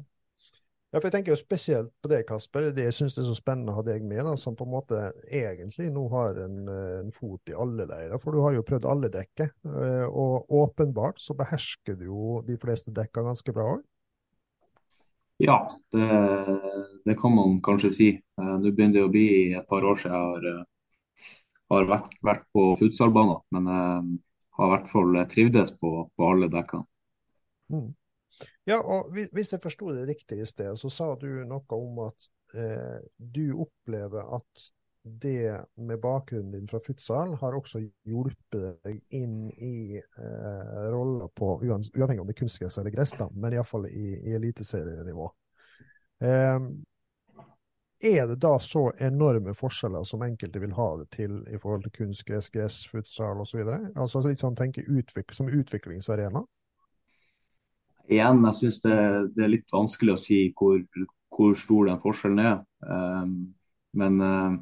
[0.89, 2.71] Ja, for jeg tenker jo spesielt på det, Kasper.
[2.73, 5.02] Det jeg syns er så spennende å ha deg med, da, som på en måte
[5.28, 8.17] egentlig nå har en, en fot i alle leirer.
[8.23, 12.58] For du har jo prøvd alle dekker, eh, og åpenbart så behersker du jo de
[12.62, 13.86] fleste dekka ganske bra òg?
[15.45, 15.60] Ja,
[15.93, 16.10] det,
[17.06, 18.10] det, kan man kanskje si.
[18.17, 19.30] Eh, nå begynner det å bli
[19.62, 21.30] et par år siden jeg har, eh,
[21.69, 24.19] har vært, vært, på futsalbaner, men jeg
[24.58, 26.89] har i hvert fall trivdes på, på alle dekkene.
[27.69, 27.91] Mm.
[28.69, 32.27] Ja, og Hvis jeg forsto det riktig i sted, så sa du noe om at
[32.53, 34.67] eh, du opplever at
[35.01, 41.55] det med bakgrunnen din fra futsal har også hjulpet deg inn i eh, roller på
[41.63, 45.32] uavhengig om det er kunstgress eller gress, da, men iallfall i, i eliteserienivå.
[46.21, 46.60] Eh,
[48.12, 51.95] er det da så enorme forskjeller som enkelte vil ha det til i forhold til
[52.03, 53.63] kunstgress, gress, futsal osv.?
[53.95, 54.86] Altså litt sånn tenke
[55.34, 56.45] som utviklingsarena?
[58.10, 58.95] Igjen, jeg syns det,
[59.36, 60.80] det, er litt vanskelig å si hvor,
[61.36, 62.56] hvor stor den forskjellen er.
[62.82, 63.36] Um,
[64.02, 64.56] men uh,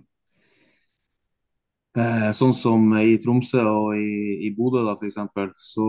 [2.35, 5.87] sånn som i Tromsø og i, i Bodø da, eksempel, så,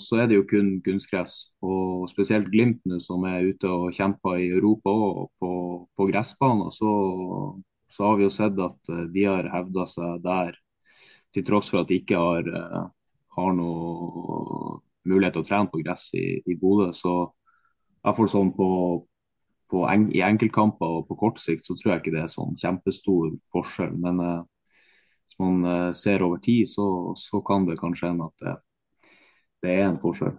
[0.00, 1.34] så er det jo kun kunstgress.
[1.60, 5.52] Og spesielt Glimt nå, som er ute og kjemper i Europa og på,
[5.92, 6.90] på gressbaner, så,
[7.92, 10.56] så, har vi jo sett at eh, de har hevda seg der,
[11.36, 12.48] til tross for at de ikke har,
[13.36, 16.90] har noe mulighet til å trene på gress i, i Bodø.
[16.96, 18.68] Så i hvert fall sånn på,
[19.72, 22.56] på en, i enkeltkamper og på kort sikt, så tror jeg ikke det er sånn
[22.60, 23.94] kjempestor forskjell.
[24.00, 24.42] men eh,
[25.24, 26.86] hvis man eh, ser over tid, så,
[27.16, 28.56] så kan det kanskje hende at det,
[29.64, 30.36] det, er en forskjell.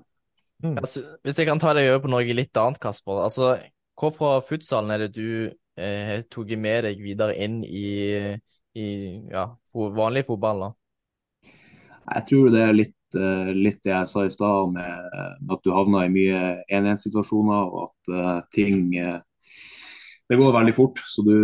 [0.63, 0.77] Mm.
[0.77, 3.23] Altså, hvis jeg kan ta deg over på noe litt annet, Kasper.
[3.25, 3.55] Altså,
[3.99, 7.89] hva fra futsalen er det du eh, tok med deg videre inn i,
[8.77, 8.87] i
[9.31, 10.67] ja, vanlig fotball?
[10.67, 10.73] da?
[12.05, 12.97] Jeg tror det er litt,
[13.55, 16.39] litt det jeg sa i stad, med at du havner i mye
[16.73, 18.89] 1-1-situasjoner, og at uh, ting
[20.25, 20.99] Det går veldig fort.
[21.05, 21.37] Så du,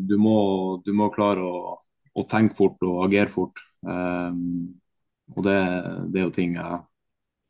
[0.00, 0.36] du, må,
[0.80, 1.74] du må klare å
[2.14, 3.62] å tenke fort og agere fort.
[3.84, 4.74] Um,
[5.34, 5.56] og det,
[6.12, 6.82] det, er jo ting jeg,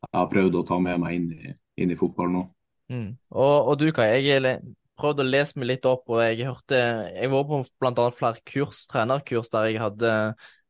[0.07, 2.47] jeg, har prøvd å ta med meg inn i, inn i fotballen nå.
[2.93, 3.11] Mm.
[3.33, 4.59] Og, og, du Kai, jeg
[5.01, 6.81] prøvde å lese meg litt opp, og jeg hørte
[7.15, 8.09] Jeg var på bl.a.
[8.15, 10.13] flere kurs, trenerkurs der jeg hadde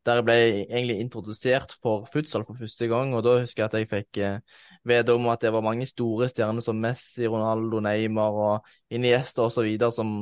[0.04, 3.76] der jeg ble egentlig introdusert for futsal for første gang, og da husker jeg at
[3.78, 8.38] jeg fikk eh, vite om at det var mange store stjerner som Messi, Ronaldo, Neymar
[8.46, 9.70] og Iniesta osv.
[9.94, 10.12] som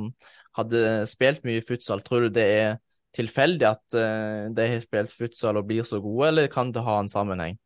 [0.57, 2.03] hadde spilt mye futsal.
[2.05, 2.79] Tror du det er
[3.17, 6.99] tilfeldig at eh, de har spilt futsal og blir så gode, eller kan det ha
[7.01, 7.59] en sammenheng?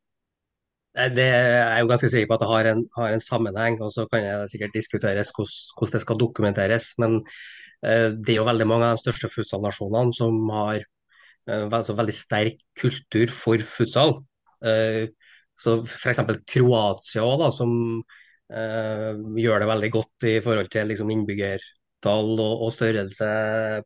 [0.98, 3.92] Det er jeg jo ganske sikker på at det har en, har en sammenheng, og
[3.94, 6.92] så kan det sikkert diskuteres hvordan det skal dokumenteres.
[6.98, 7.20] Men
[7.86, 10.82] eh, det er jo veldig mange av de største futsalnasjonene som har
[11.48, 14.18] altså veldig sterk kultur for futsal.
[14.64, 15.08] Uh,
[15.58, 16.22] så F.eks.
[16.46, 17.74] Kroatia, da, som
[18.48, 23.26] gjør det veldig godt i forhold til liksom, innbyggertall og, og størrelse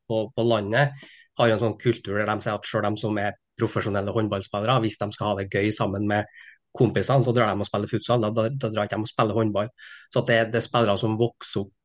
[0.06, 0.92] på, på landet
[1.40, 4.98] har en sånn kultur der de sier at selv de som er profesjonelle håndballspillere, hvis
[5.02, 6.30] de skal ha det gøy sammen med
[6.78, 8.24] kompisene, så drar de og spiller futsal.
[8.24, 9.72] Da, da, drar de og spiller håndball.
[10.14, 11.78] Så det, det er spillere som vokser opp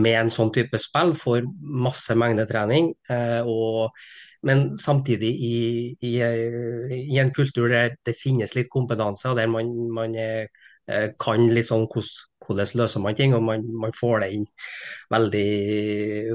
[0.00, 1.44] med en sånn type spill, får
[1.84, 2.92] masse mengdetrening.
[3.50, 3.90] Og,
[4.44, 5.56] men samtidig i,
[6.04, 10.16] i, i, en kultur der det finnes litt kompetanse, og der man, man
[10.84, 14.42] Eh, kan litt sånn hvordan løser man ting, og man, man får det inn
[15.12, 15.44] veldig,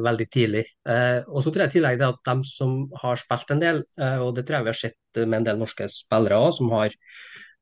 [0.06, 0.64] veldig tidlig.
[0.90, 4.18] Eh, og så tror jeg i tillegg at de som har spilt en del, eh,
[4.26, 6.98] og det tror jeg vi har sett med en del norske spillere òg, som har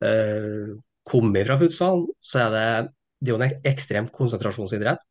[0.08, 0.72] eh,
[1.08, 2.66] kommet fra futsalen, så er det,
[3.20, 5.04] det er jo en ekstrem konsentrasjonsidrett.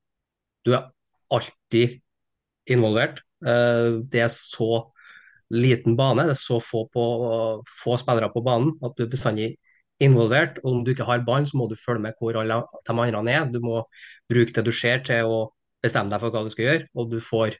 [0.65, 0.89] Du er
[1.37, 2.01] alltid
[2.73, 3.21] involvert.
[3.45, 4.87] Eh, det er så
[5.55, 7.05] liten bane, det er så få, på,
[7.83, 9.51] få spillere på banen at du er bestandig
[10.03, 10.59] involvert.
[10.65, 13.33] og Om du ikke har ballen, så må du følge med hvor alle de andre
[13.33, 13.47] er.
[13.51, 13.85] Du må
[14.29, 15.39] bruke det du ser til å
[15.83, 16.89] bestemme deg for hva du skal gjøre.
[16.99, 17.59] Og du får,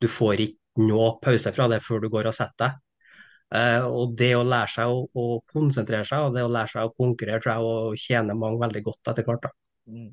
[0.00, 2.82] du får ikke noe pause fra det før du går og setter deg.
[3.46, 6.88] Uh, og det å lære seg å, å, konsentrere seg og det å lære seg
[6.88, 9.46] å konkurrere, tror jeg og tjene mange veldig godt etter hvert.
[9.46, 9.52] da.
[9.86, 10.08] Mm.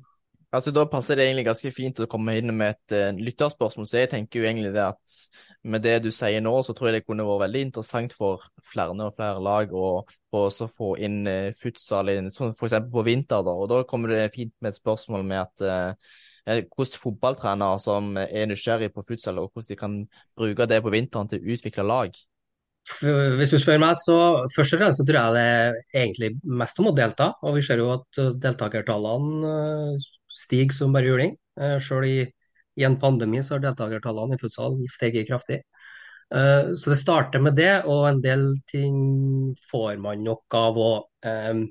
[0.54, 3.86] Altså, Da passer det egentlig ganske fint å komme inn med et uh, lytterspørsmål.
[3.90, 5.16] Så jeg tenker jo egentlig det at
[5.66, 8.94] med det du sier nå, så tror jeg det kunne vært veldig interessant for flere
[8.94, 9.88] og flere lag å
[10.34, 12.78] også få inn uh, futsal inn, sånn f.eks.
[12.92, 13.42] på vinter.
[13.46, 16.12] da, og Da kommer det fint med et spørsmål med at uh,
[16.44, 19.98] hvordan fotballtrenere som er nysgjerrig på futsal, og hvordan de kan
[20.36, 22.22] bruke det på vinteren til å utvikle lag.
[23.00, 24.16] Hvis du spør meg, så
[24.52, 27.30] først og fremst så tror jeg det er egentlig mest om å delta.
[27.48, 29.54] Og vi ser jo at deltakertallene
[30.34, 31.36] stiger som bare juling.
[31.60, 32.18] Eh, selv i,
[32.76, 35.60] i, en pandemi så har deltakertallene i futsal steget kraftig.
[36.34, 38.98] Eh, så det starter med det, og en del ting
[39.70, 40.92] får man nok av å
[41.26, 41.64] um,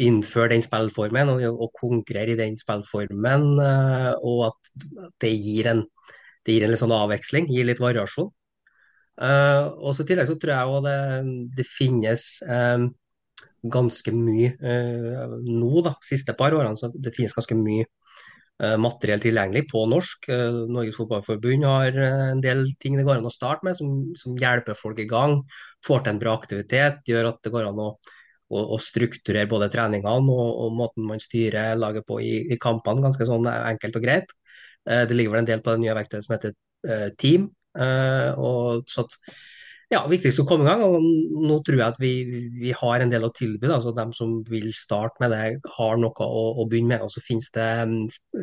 [0.00, 3.52] innføre den spillformen og, og, konkurrere i den spillformen.
[3.60, 4.72] og at
[5.22, 5.84] det gir en,
[6.44, 8.32] det gir en litt sånn avveksling, gir litt variasjon.
[9.14, 10.98] Uh, og så I tillegg så tror jeg det,
[11.60, 12.88] det finnes um,
[13.72, 19.22] ganske mye eh, nå, da, siste par årene, så det finnes ganske mye eh, materiell
[19.22, 20.28] tilgjengelig på norsk.
[20.32, 24.36] Eh, Norges Fotballforbund har en del ting det går an å starte med, som, som,
[24.40, 25.40] hjelper folk i gang.
[25.86, 27.90] Får til en bra aktivitet, gjør at det går an å,
[28.52, 33.04] å, å strukturere både treningene og, og, måten man styrer laget på i, i kampene,
[33.04, 34.38] ganske sånn enkelt og greit.
[34.84, 36.52] det ligger vel en del på det nye verktøyet som heter
[37.16, 39.16] Team, Eh, og så at,
[39.94, 40.82] ja, viktigst å komme i gang.
[40.84, 42.12] og Nå tror jeg at vi,
[42.58, 43.68] vi har en del å tilby.
[43.70, 45.42] altså så De som vil starte med det,
[45.76, 47.06] har noe å, å begynne med.
[47.06, 47.68] Og så finnes det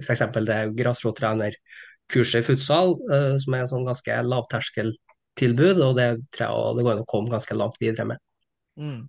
[0.01, 0.25] f.eks.
[0.47, 5.81] det grasrottrenerkurset i futsal, uh, som er en sånn ganske lavterskeltilbud.
[5.87, 8.23] og Det tror jeg det går an å komme ganske langt videre med.
[8.79, 9.01] Mm.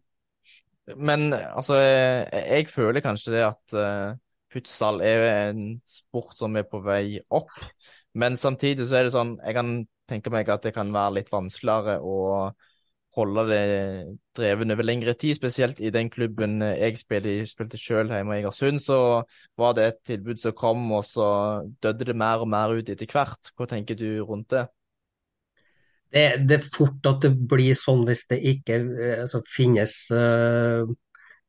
[0.98, 4.18] Men altså, jeg, jeg, føler kanskje det at uh,
[4.52, 7.52] futsal er en sport som er på vei opp.
[8.18, 9.76] Men samtidig så er det sånn, jeg kan
[10.10, 12.50] tenke meg at det kan være litt vanskeligere å
[13.16, 13.62] holde det
[14.36, 15.36] dreven over lengre tid.
[15.36, 18.98] Spesielt i den klubben jeg spilte, spilte selv hjemme i Egersund, så
[19.60, 21.26] var det et tilbud som kom, og så
[21.84, 23.52] døde det mer og mer ut etter hvert.
[23.56, 24.66] Hva tenker du rundt det?
[26.12, 30.84] Det, det er fort at det blir sånn hvis det ikke eh, altså, finnes uh,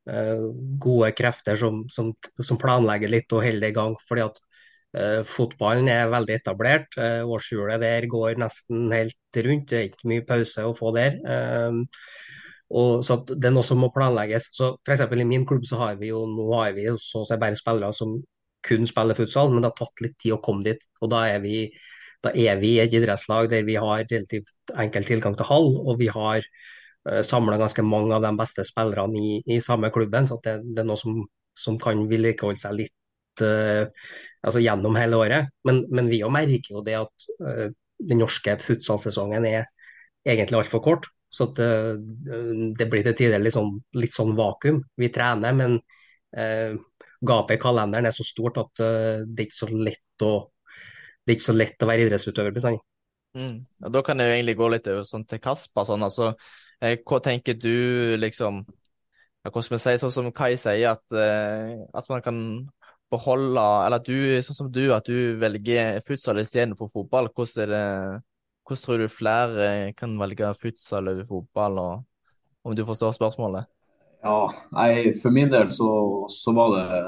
[0.08, 0.46] uh,
[0.80, 3.98] gode krefter som, som, som, planlegger litt og holder det i gang.
[4.08, 4.40] fordi at
[5.26, 6.94] fotballen er veldig etablert.
[7.00, 9.72] Uh, årshjulet der går nesten helt rundt.
[9.72, 11.18] Det er ikke mye pause å få der.
[11.26, 11.82] Uh,
[12.74, 14.50] og så Det er noe som må planlegges.
[14.54, 17.38] Så for I min klubb så har vi jo nå har vi så å si
[17.38, 18.22] bare spillere som
[18.64, 20.86] kun spiller futsal, men det har tatt litt tid å komme dit.
[21.02, 21.68] og Da er vi,
[22.24, 26.08] da er vi et idrettslag der vi har relativt enkel tilgang til hall, og vi
[26.08, 26.46] har
[27.10, 30.28] uh, samla ganske mange av de beste spillerne i, i samme klubben.
[30.28, 32.96] så det, det, er noe som, som kan vedlikeholde seg litt
[33.42, 35.50] altså gjennom hele året.
[35.66, 37.68] Men, men vi merker jo det at uh,
[38.04, 39.66] den norske futsalsesongen er
[40.28, 41.10] egentlig altfor kort.
[41.34, 41.98] Så at, uh,
[42.78, 44.84] det blir til tider litt sånn, litt sånn vakuum.
[45.00, 45.82] Vi trener, men
[46.34, 50.32] gapet i kalenderen er så stort at det er å
[51.24, 52.80] det er ikke så lett å være idrettsutøver.
[53.34, 53.58] Mm.
[53.80, 55.88] Ja, da kan jeg jo egentlig gå litt over sånn til Kasper.
[55.88, 56.34] Sånn, altså,
[56.84, 61.80] eh, hva tenker du liksom ja, hvordan skal vi sånn som Kai sier, at, eh,
[61.96, 62.38] at man kan
[63.14, 67.30] beholde Eller du, sånn som du, at du velger futsal istedenfor fotball.
[67.34, 68.24] Hvordan, det,
[68.66, 73.70] hvordan tror du flere kan velge futsal over fotball, og om du forstår spørsmålet?
[74.24, 74.40] Ja,
[74.72, 75.90] nei, For min del så,
[76.32, 77.02] så var det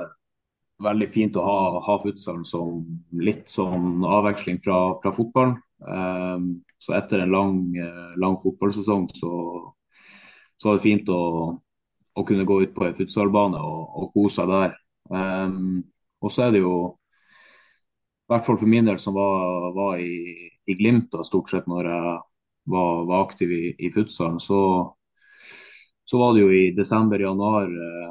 [0.84, 2.82] veldig fint å ha, ha futsalen som
[3.16, 5.56] litt sånn avveksling fra, fra fotballen.
[5.86, 6.50] Um,
[6.82, 7.60] så etter en lang,
[8.20, 9.32] lang fotballsesong så,
[10.60, 11.22] så var det fint å,
[12.16, 14.76] å kunne gå ut på en futsalbane og, og kose seg der.
[15.12, 15.84] Um,
[16.26, 16.76] og så er det jo,
[18.26, 21.68] i hvert fall for min del som var, var i, i Glimt da, stort sett
[21.70, 22.14] når jeg
[22.74, 24.62] var, var aktiv i, i futsalen, så,
[26.06, 28.10] så, var det jo i desember-januar eh,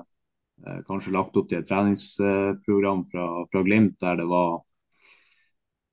[0.67, 4.55] eh, kanskje lagt opp til et treningsprogram fra, fra Glimt der det var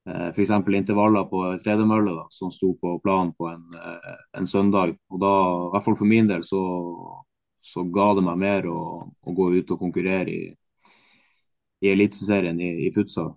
[0.05, 0.53] eh, f.eks.
[0.77, 4.93] intervaller på tredemølle som sto på planen på en, eh, en, søndag.
[5.09, 6.61] Og da, i hvert fall for min del, så,
[7.65, 10.51] så ga det meg mer å, å gå ut og konkurrere i,
[11.81, 13.33] i Eliteserien i, i futsal.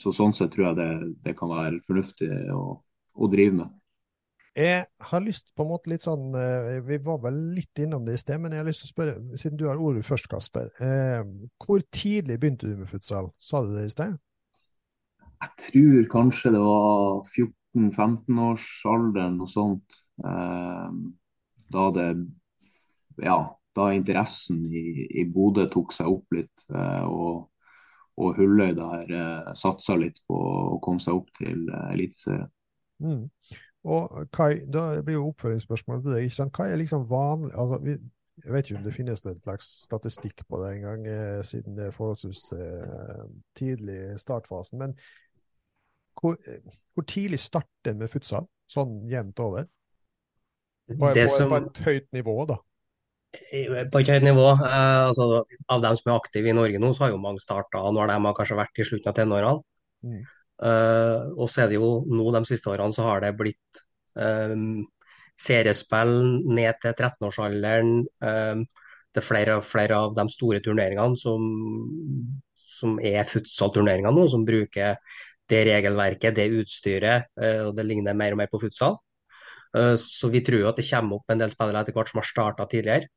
[0.00, 0.90] så Sånn sett tror jeg det,
[1.26, 2.80] det kan være fornuftig å,
[3.14, 3.68] å, drive med.
[4.56, 8.14] Jeg har lyst på en måte litt sånn, eh, Vi var vel litt innom det
[8.16, 10.66] i sted, men jeg har lyst til å spørre, siden du har ordet først, Kasper.
[10.82, 11.22] Eh,
[11.62, 13.26] hvor tidlig begynte du med futsal?
[13.38, 14.12] Sa du det i sted?
[15.40, 19.88] Jeg tror kanskje det var 14-15-årsalderen, noe sånt.
[20.24, 20.90] Eh,
[21.70, 22.10] da det
[23.20, 23.40] Ja,
[23.76, 26.66] da interessen i, i Bodø tok seg opp litt.
[26.74, 27.48] Eh, og,
[28.20, 32.50] og Hulløy der eh, satsa litt på å komme seg opp til eh, Eliteserien.
[33.00, 33.26] Mm.
[33.90, 36.26] Og Kai, da blir jo oppfølgingsspørsmålet til deg.
[36.26, 36.56] ikke sant?
[36.56, 37.94] Hva er liksom vanlig altså, vi,
[38.44, 41.88] Jeg vet ikke om det finnes en slags statistikk på det engang, eh, siden det
[41.88, 44.80] er forholdsvis eh, tidlig i startfasen.
[44.80, 44.96] Men
[46.20, 46.36] hvor,
[46.94, 49.68] hvor tidlig starter med futsal, sånn jevnt over?
[50.90, 51.52] På, på, som...
[51.52, 52.56] på et høyt nivå, da?
[53.30, 54.46] På et høyt nivå.
[54.56, 57.82] Eh, altså, av dem som er aktive i Norge nå, så har jo mange starta
[57.94, 59.62] når de har kanskje vært i slutten av tenårene.
[60.06, 60.20] Mm.
[60.70, 63.82] Eh, og så er det jo nå de siste årene så har det blitt
[64.18, 64.56] eh,
[65.40, 66.14] seriespill
[66.50, 67.96] ned til 13-årsalderen.
[68.26, 68.62] Eh,
[69.10, 71.46] det er flere og flere av de store turneringene som,
[72.54, 74.98] som er futsal-turneringer nå, som bruker
[75.50, 78.98] det regelverket, det utstyret, eh, og det ligner mer og mer på futsal.
[79.76, 82.22] Eh, så vi tror jo at det kommer opp en del spillere etter hvert som
[82.22, 83.10] har starta tidligere.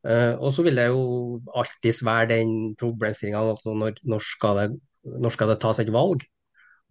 [0.00, 4.60] Uh, og så vil det jo alltids være den problemstillinga altså når, når, skal
[5.04, 6.24] når skal det tas et valg.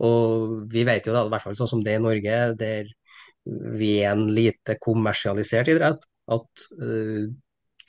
[0.06, 2.92] Og vi vet jo da, i hvert fall sånn som det er i Norge, der
[3.80, 7.26] vi er en lite kommersialisert idrett, at uh,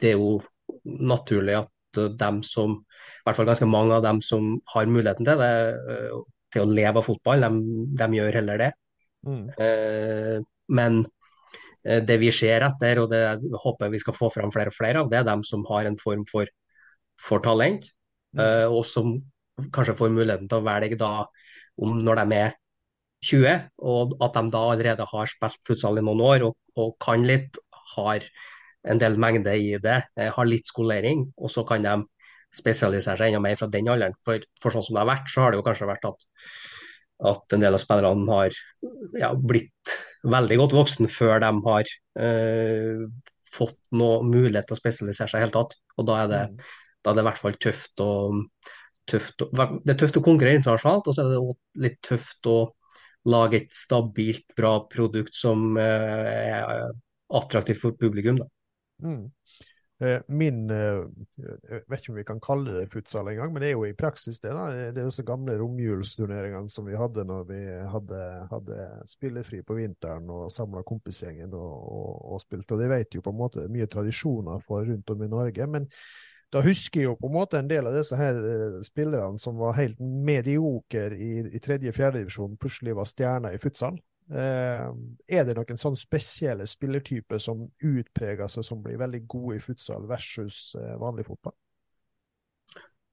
[0.01, 0.39] det er jo
[0.85, 5.41] naturlig at dem som, i hvert fall ganske mange av dem som har muligheten til
[5.43, 5.55] det,
[5.85, 8.71] uh, til å leve av fotball, de, de gjør heller det.
[9.21, 9.43] Mm.
[10.73, 11.20] men Eh,
[11.81, 13.20] det vi ser etter, og det
[13.62, 15.97] håper vi skal få fram flere og flere av, det er dem som har en
[16.01, 16.51] form for,
[17.16, 17.87] for talent,
[18.37, 18.43] mm.
[18.43, 19.14] uh, og som
[19.72, 21.12] kanskje får muligheten til å velge da
[21.81, 22.55] om når de er
[23.26, 27.24] 20, og at de da allerede har spilt futsal i noen år og, og kan
[27.28, 27.59] litt,
[27.97, 28.24] har
[28.89, 31.97] en del mengde i det, eh, har litt skolering, og så kan de
[32.57, 34.16] spesialisere seg enda mer fra den alderen.
[34.24, 36.24] For, for sånn som det har vært, så har det jo kanskje vært at,
[37.31, 38.57] at en del av spillerne har
[39.20, 43.05] ja, blitt veldig godt voksen før de har eh,
[43.51, 45.77] fått noe mulighet til å spesialisere seg i hele tatt.
[45.99, 46.75] Og da er det, mm.
[47.05, 48.11] da er det i hvert fall tøft å,
[49.11, 52.59] tøft å, Det er tøft å konkurrere internasjonalt, og så er det litt tøft å
[53.29, 56.95] lage et stabilt, bra produkt som eh, er
[57.41, 58.41] attraktivt for publikum.
[58.41, 58.49] da.
[59.05, 59.27] Mm.
[60.01, 61.03] Eh, min eh,
[61.37, 63.97] Jeg vet ikke om vi kan kalle det futsal engang, men det er jo i
[63.97, 64.55] praksis det.
[64.57, 64.71] da.
[64.95, 67.61] Det er jo så gamle romjulsturneringene som vi hadde når vi
[67.95, 72.75] hadde, hadde spillefri på vinteren og samla kompisgjengen og, og, og spilte.
[72.75, 75.69] Og det vet jo på en måte mye tradisjoner for rundt om i Norge.
[75.69, 75.89] men
[76.51, 78.35] da husker jeg jo på en måte en del av disse her
[78.83, 84.01] spillerne som var helt medioker i, i tredje-fjerde divisjon, plutselig var stjerner i futsal.
[84.31, 84.87] Eh,
[85.26, 90.07] er det noen sånn spesielle spillertyper som utpreger seg som blir veldig gode i futsal
[90.11, 91.57] versus eh, vanlig fotball?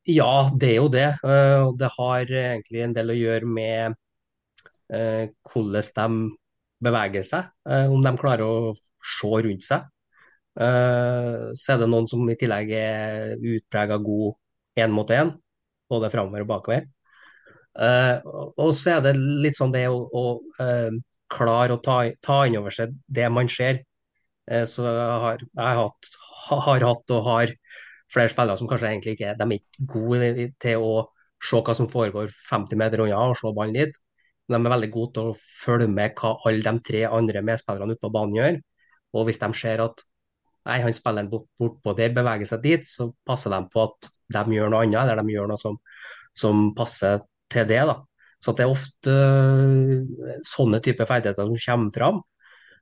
[0.07, 1.07] Ja, det er jo det.
[1.25, 4.03] Eh, og det har egentlig en del å gjøre med
[4.87, 6.27] hvordan de
[6.87, 7.49] beveger seg.
[7.67, 8.69] Om de klarer å
[9.03, 9.89] se rundt seg.
[10.55, 15.33] Så er det noen som i tillegg er utprega god én mot én,
[15.91, 16.87] både framover og bakover.
[17.77, 18.17] Uh,
[18.57, 20.23] og så er det litt sånn det å, å
[20.61, 20.89] uh,
[21.29, 23.83] klare å ta, ta inn over seg det man ser.
[24.49, 26.09] Uh, så jeg har, jeg hatt,
[26.49, 27.53] har hatt og har
[28.13, 30.91] flere spillere som kanskje egentlig ikke de er ikke gode til å
[31.43, 34.01] se hva som foregår 50 meter unna og se ballen dit.
[34.47, 37.93] Men de er veldig gode til å følge med hva alle de tre andre medspillerne
[37.93, 38.59] ute på banen gjør.
[39.17, 40.01] Og hvis de ser at
[40.67, 44.09] nei, han spilleren bort, bort på der, beveger seg dit, så passer de på at
[44.33, 45.77] de gjør noe annet, eller de gjør noe som,
[46.35, 47.21] som passer
[47.51, 47.83] til det.
[47.89, 47.97] da.
[48.43, 52.19] Så det er ofte uh, sånne typer ferdigheter som kommer fram.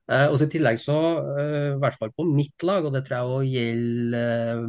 [0.05, 3.45] Uh, og I tillegg så, uh, i hvert fall på mitt lag, og det tror
[3.45, 4.66] jeg gjelder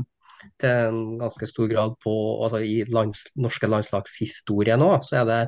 [0.62, 5.40] til en ganske stor grad på, altså i lands, norske landslagshistorie nå, så er det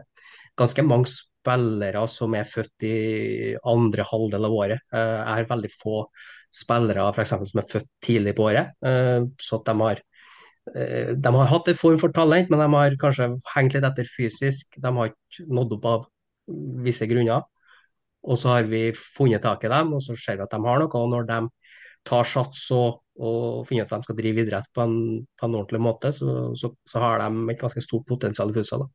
[0.58, 2.96] ganske mange spillere som er født i
[3.68, 4.82] andre halvdel av året.
[4.90, 6.00] Jeg har veldig få
[6.50, 10.07] spillere for eksempel, som er født tidlig på året, så at de har Eh,
[10.74, 14.78] de har hatt en form for talent, men de har kanskje hengt litt etter fysisk.
[14.80, 16.06] De har ikke nådd opp av
[16.84, 17.46] visse grunner.
[18.28, 20.82] Og så har vi funnet tak i dem, og så ser vi at de har
[20.82, 20.90] noe.
[21.00, 21.40] Og når de
[22.08, 24.96] tar sats og, og finner ut at de skal drive idrett på en,
[25.38, 28.86] på en ordentlig måte, så, så, så, har de et ganske stort potensial i futsal.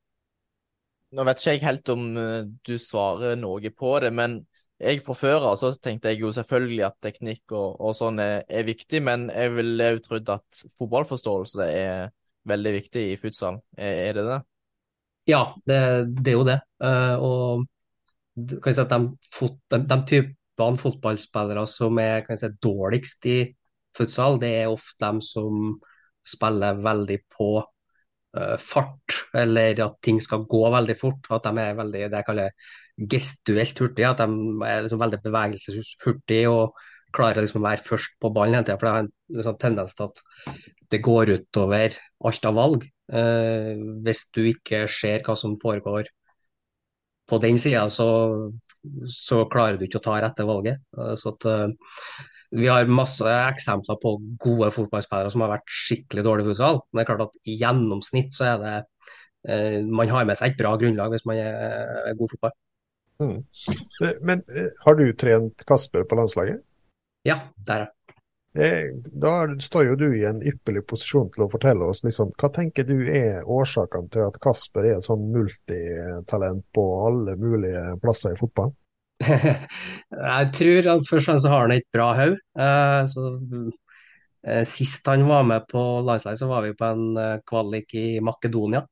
[1.14, 4.40] Nå vet ikke jeg helt om eh, du svarer noe på det, men
[4.84, 8.44] jeg fra før av så tenkte jeg jo selvfølgelig at teknikk og, og sånn er,
[8.48, 12.12] er, viktig, men jeg ville jo trodd at fotballforståelse er
[12.50, 13.62] veldig viktig i futsal.
[13.78, 14.40] Er, er det det?
[15.30, 15.80] Ja, det,
[16.20, 16.60] det er jo det.
[16.84, 23.30] Uh, og kan si at de, fot, de, de typene fotballspillere som er si, dårligst
[23.32, 23.38] i
[23.98, 25.78] futsal, det er ofte dem som
[26.28, 31.32] spiller veldig på uh, fart, eller at ting skal gå veldig fort.
[31.32, 34.10] At de er veldig det jeg kaller gestuelt hurtige.
[34.14, 36.82] At de er liksom veldig bevegelseshurtige og
[37.14, 38.80] klarer liksom å være først på ballen hele tida.
[38.80, 40.24] For det har en liksom tendens til at
[40.94, 41.98] det går utover
[42.30, 42.86] alt av valg.
[43.14, 43.72] Eh,
[44.06, 46.10] hvis du ikke ser hva som foregår
[47.30, 48.08] på den sida, så,
[49.08, 50.82] så, klarer du ikke å ta rette valget.
[50.98, 52.24] Eh, så at, uh,
[52.54, 56.82] vi har masse eksempler på gode fotballspillere som har vært skikkelig dårlige futsal.
[56.92, 58.76] Men det er klart at i gjennomsnitt så er det
[59.50, 61.58] uh, Man har med seg et bra grunnlag hvis man er,
[62.12, 62.56] er god fotball.
[63.24, 64.16] Mm.
[64.22, 66.62] Men eh, har du trent Kasper på landslaget?
[67.28, 67.92] Ja, det er jeg.
[68.54, 72.52] Eh, da står jo du i en ypperlig posisjon til å fortelle oss liksom, hva
[72.54, 78.36] tenker du er årsakene til at Kasper er et sånn multitalent på alle mulige plasser
[78.36, 78.76] i fotball?
[79.24, 82.38] jeg tror at først og fremst har han et bra hode.
[84.68, 88.84] Sist han var med på landslaget, så var vi på en kvalik i Makedonia.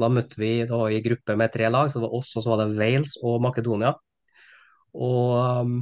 [0.00, 2.52] Da møtte vi da i gruppe med tre lag, så det var oss og så
[2.54, 3.92] var det Wales og Makedonia.
[4.92, 5.74] Og um,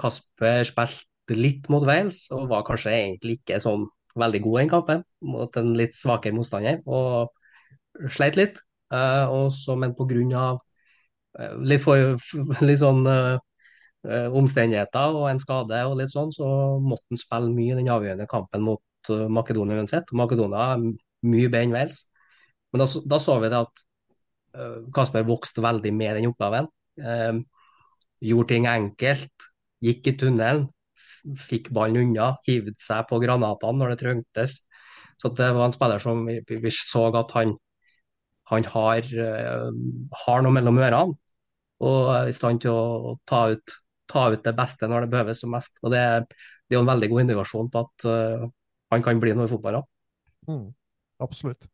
[0.00, 3.86] Kasper spilte litt mot Wales og var kanskje egentlig ikke sånn
[4.18, 7.32] veldig god i kampen mot en litt svakere motstander, og
[8.12, 8.60] sleit litt.
[8.92, 9.96] Uh, og så, men
[10.36, 10.60] av
[11.32, 11.96] Uh, litt, for,
[12.68, 13.06] litt sånn
[14.36, 16.44] omstendigheter og en skade og litt sånn, så
[16.76, 20.12] måtte han spille mye i den avgjørende kampen mot Makedonia uansett.
[20.12, 22.02] Makedonia er mye bedre enn Wales.
[22.72, 23.82] Men da, da så vi det at
[24.56, 26.68] uh, Kasper vokste veldig med den oppgaven.
[27.00, 27.42] Uh,
[28.22, 29.48] gjorde ting enkelt,
[29.82, 30.68] gikk i tunnelen,
[31.38, 34.56] fikk ballen unna, hivde seg på granatene når det trengtes.
[35.20, 37.54] Så det var en spiller som vi, vi så at han,
[38.50, 39.68] han har, uh,
[40.24, 41.18] har, noe mellom ørene.
[41.82, 45.42] og er i stand til å ta ut, ta ut det beste når det behøves
[45.42, 45.74] som mest.
[45.82, 46.02] Og det,
[46.70, 48.06] det er en veldig god indikasjon på at
[48.92, 49.80] han kan bli noe i fotball.
[50.46, 50.68] Mm,
[51.26, 51.66] absolutt.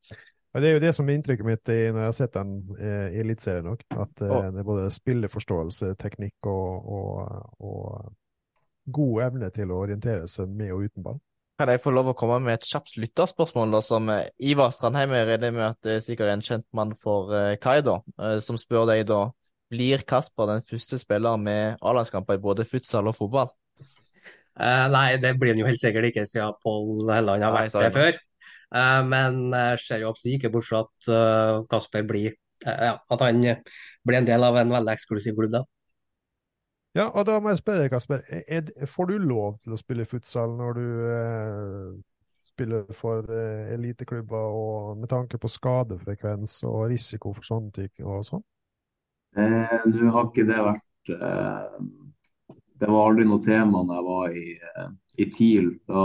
[0.54, 2.52] Og Det er jo det som er inntrykket mitt i, når jeg har sett den
[2.80, 3.82] eh, i Eliteserien òg.
[3.92, 10.28] At eh, det er både spilleforståelse, teknikk og, og, og god evne til å orientere
[10.30, 11.18] seg med og uten ball.
[11.58, 15.12] Kan jeg få lov å komme med et kjapt lytterspørsmål, da, som eh, Ivar Strandheim
[15.18, 18.36] er redd med at det er sikkert en kjent mann for eh, Kai, da, uh,
[18.44, 19.24] som spør deg da
[19.68, 23.50] blir Kasper den første spilleren med A-landskamper i både futsal og fotball?
[24.58, 28.16] Nei, det blir han jo helt sikkert ikke, siden Pål Helland har vært det før.
[28.74, 32.34] Uh, men jeg ser jo absolutt ikke bort fra at uh, Kasper blir
[32.66, 35.52] ja, at han blir en del av en veldig eksklusiv klubb.
[35.52, 35.62] da.
[36.98, 38.24] Ja, og da må jeg spørre Kasper.
[38.50, 40.88] Er, får du lov til å spille futsal når du
[42.48, 48.42] spiller for eliteklubber, og med tanke på skadefrekvens og risiko for sånne ting og sånn?
[49.36, 54.36] Eh, Nå har ikke det vært eh, Det var aldri noe tema når jeg var
[54.40, 54.46] i,
[55.18, 55.70] i TIL.
[55.88, 56.04] Da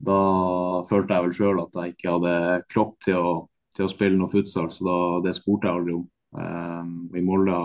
[0.00, 0.20] da
[0.88, 2.34] følte jeg vel sjøl at jeg ikke hadde
[2.72, 3.32] kropp til å,
[3.76, 6.06] til å spille noe futsal, så da, det spurte jeg aldri om.
[6.30, 7.56] Um, I Molde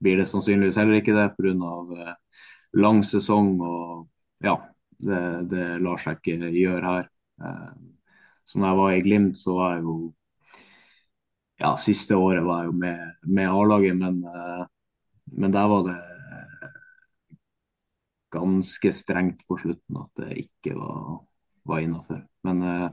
[0.00, 1.52] blir det sannsynligvis heller ikke det pga.
[1.90, 2.14] Uh,
[2.80, 3.56] lang sesong.
[3.60, 4.06] og
[4.44, 4.56] ja,
[5.04, 5.20] det,
[5.52, 7.10] det, lar seg ikke gjøre her.
[7.44, 7.92] Um,
[8.46, 9.96] så når jeg var i Glimt, så var jeg jo
[11.60, 14.64] ja, Siste året var jeg jo med, med A-laget, men, uh,
[15.36, 16.00] men der var det
[18.32, 21.20] ganske strengt på slutten at det ikke var,
[21.68, 22.22] var innafor.
[22.46, 22.88] Men eh,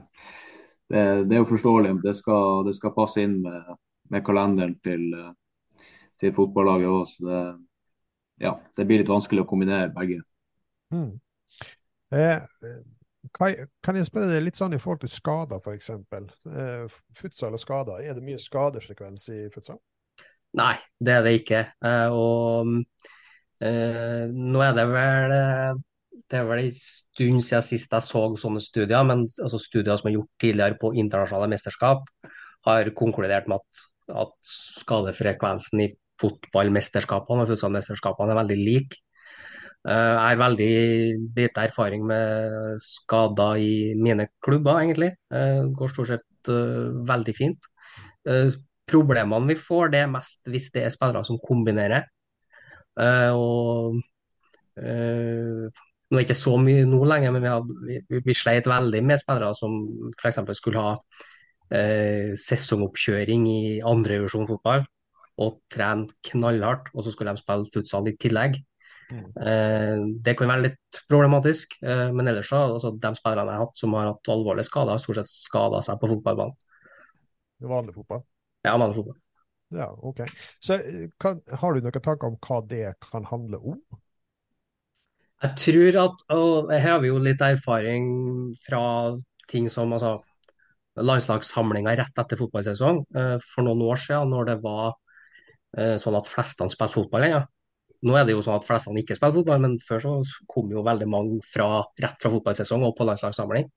[0.88, 1.96] det, det, er jo forståelig.
[2.04, 3.74] Det skal, det skal passe inn med,
[4.12, 5.84] med kalenderen til, eh,
[6.20, 7.06] til fotballaget òg.
[7.10, 7.44] Så det,
[8.44, 10.20] ja, det blir litt vanskelig å kombinere begge.
[10.94, 11.14] Mm.
[12.14, 12.42] Eh,
[13.34, 15.90] kan jeg spørre deg litt sånn i forhold til skader, f.eks.
[15.90, 18.04] Eh, futsal og skader.
[18.04, 19.80] Er det mye skadefrekvens i futsal?
[20.54, 21.62] Nei, det er det ikke.
[21.82, 22.76] Eh, og
[23.62, 25.82] Eh, nå er det vel eh,
[26.30, 30.08] det er vel en stund siden sist jeg så sånne studier, men altså studier som
[30.10, 32.08] er gjort tidligere på internasjonale mesterskap,
[32.66, 33.84] har konkludert med at,
[34.24, 34.34] at
[34.80, 35.90] skadefrekvensen i
[36.22, 38.98] fotballmesterskapene og futsalmesterskapene er veldig lik.
[39.84, 40.74] Eh, jeg har veldig
[41.36, 45.12] lite erfaring med skader i mine klubber, egentlig.
[45.30, 46.54] Det går stort sett
[47.10, 47.68] veldig fint.
[48.90, 52.08] Problemene vi får, det er mest hvis det er spillere som kombinerer.
[52.94, 53.96] Uh, og
[54.78, 57.76] uh, Nå er ikke så mye nå lenger, men vi, hadde,
[58.06, 59.78] vi, vi sleit veldig med spillere som
[60.12, 60.38] f.eks.
[60.60, 64.84] skulle ha uh, sesongoppkjøring i andrevisjon fotball
[65.42, 68.60] og trene knallhardt, og så skulle de spille futsal i tillegg.
[69.04, 70.14] Mm.
[70.24, 73.96] det kan være litt problematisk, men ellers så altså, de spillerne jeg har hatt som
[73.98, 76.56] har hatt alvorlige skader, har stort sett skada seg på fotballbanen.
[77.74, 78.24] Vanlig fotball?
[78.64, 79.18] Ja, vanlig fotball.
[79.74, 80.24] Ja, ok.
[80.62, 80.78] Så
[81.20, 83.78] kan, Har du noen tanker om hva det kan handle om?
[85.44, 88.06] Jeg tror at og Her har vi jo litt erfaring
[88.64, 88.84] fra
[89.50, 90.16] ting som altså,
[90.96, 93.02] landslagssamlinger rett etter fotballsesong.
[93.16, 94.94] Eh, for noen år siden, når det var
[95.76, 97.44] eh, sånn at flestene spilte fotball lenger.
[98.04, 100.14] Nå er det jo sånn at flestene ikke spiller fotball, men før så
[100.50, 101.68] kom jo veldig mange fra,
[102.00, 103.68] rett fra fotballsesong og på landslagssamling.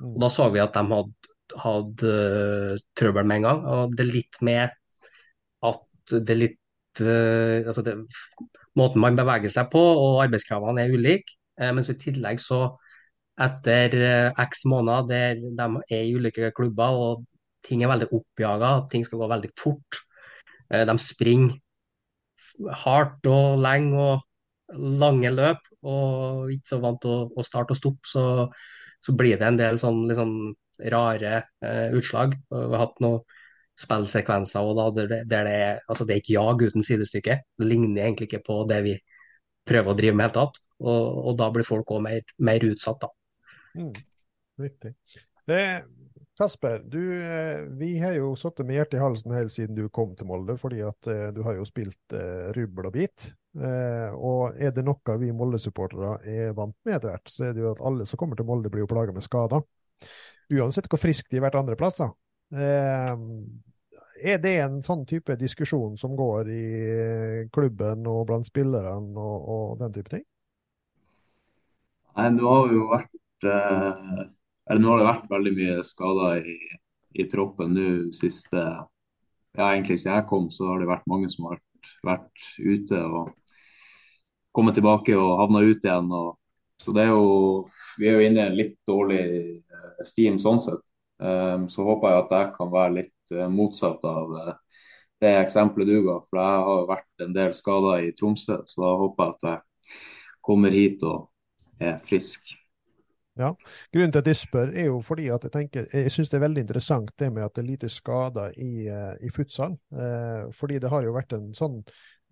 [0.00, 0.12] Mm.
[0.12, 1.30] Og Da så vi at de hadde,
[1.62, 2.16] hadde
[2.98, 3.62] trøbbel med en gang.
[3.66, 4.82] og det er litt med
[6.10, 7.96] det er litt uh, altså det,
[8.76, 11.36] Måten man beveger seg på og arbeidskravene er ulike.
[11.60, 12.60] Uh, men så i tillegg så
[13.46, 17.24] etter uh, x måneder der de er i ulike klubber og
[17.66, 20.02] ting er veldig oppjaga, ting skal gå veldig fort.
[20.70, 21.56] de springer
[22.82, 27.78] hardt og lenge og lange løp og ikke så vant til å, å starte og
[27.78, 28.22] stoppe, så,
[29.02, 30.30] så, blir det en del sånn liksom,
[30.94, 31.42] rare
[31.98, 32.38] utslag.
[32.50, 33.24] Vi har hatt noe
[33.76, 37.40] spillsekvenser og da, der, det, er, altså det er ikke jag uten sidestykke.
[37.58, 38.94] Det ligner egentlig ikke på det vi
[39.66, 40.62] prøver å drive med i hele tatt.
[40.76, 43.12] Og, og, da blir folk òg mer, mer, utsatt, da.
[43.76, 43.92] Mm,
[44.60, 44.92] riktig.
[45.48, 45.60] Det,
[46.36, 50.12] Kasper, du, eh, vi har jo sittet med hjertet i halsen helt siden du kom
[50.16, 53.30] til Molde, fordi at uh, du har jo spilt eh, rubbel og bit.
[53.56, 57.64] Eh, og er det noe vi Molde-supportere er vant med etter hvert, så er det
[57.64, 59.64] jo at alle som kommer til Molde, blir jo plaga med skader.
[60.52, 62.12] Uansett hvor frisk de har vært andre plasser.
[62.54, 63.16] Eh,
[64.32, 66.64] er det en sånn type diskusjon som går i
[67.52, 70.24] klubben og blant spillerne og, og den type ting?
[72.16, 74.26] Nei, nå har vi jo vært eh,
[74.66, 76.58] eller nå har det vært veldig mye skader i,
[77.22, 78.62] i troppen nå siste
[79.56, 83.02] ja, egentlig siden jeg kom, så har det vært mange som har vært, vært ute
[83.04, 83.30] og
[84.56, 86.10] kommet tilbake og havna ut igjen.
[86.12, 86.34] Og,
[86.82, 87.62] så det er jo,
[88.00, 90.82] vi er jo inne i en litt dårlig eh, steam sånn sett.
[91.16, 94.52] Um, så håper jeg at jeg kan være litt uh, motsatt av uh,
[95.22, 98.60] det eksempelet du ga, for jeg har vært en del skader i Tromsø.
[98.68, 99.98] Så da håper jeg at jeg
[100.44, 101.30] kommer hit og
[101.80, 102.54] er frisk.
[103.36, 103.50] Ja,
[103.92, 106.46] Grunnen til at jeg spør, er jo fordi at jeg tenker, jeg syns det er
[106.46, 109.76] veldig interessant det med at det er lite skader i, eh, i futsal.
[109.92, 111.82] Eh, fordi det har jo vært en sånn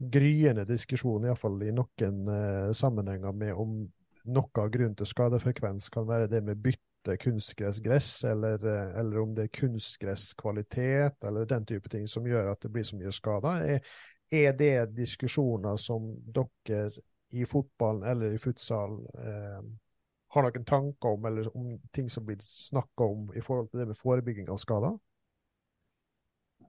[0.01, 3.76] gryende diskusjon, iallfall i noen eh, sammenhenger, med om
[4.24, 9.34] noe av grunnen til skadefrekvens kan være det med bytte kunstgressgress, eller, eh, eller om
[9.36, 13.64] det er kunstgresskvalitet, eller den type ting som gjør at det blir så mye skader.
[13.76, 13.96] Er,
[14.32, 16.90] er det diskusjoner som dere
[17.34, 19.64] i fotballen eller i futsal eh,
[20.34, 23.90] har noen tanker om, eller om ting som blir snakka om i forhold til det
[23.90, 24.96] med forebygging av skader?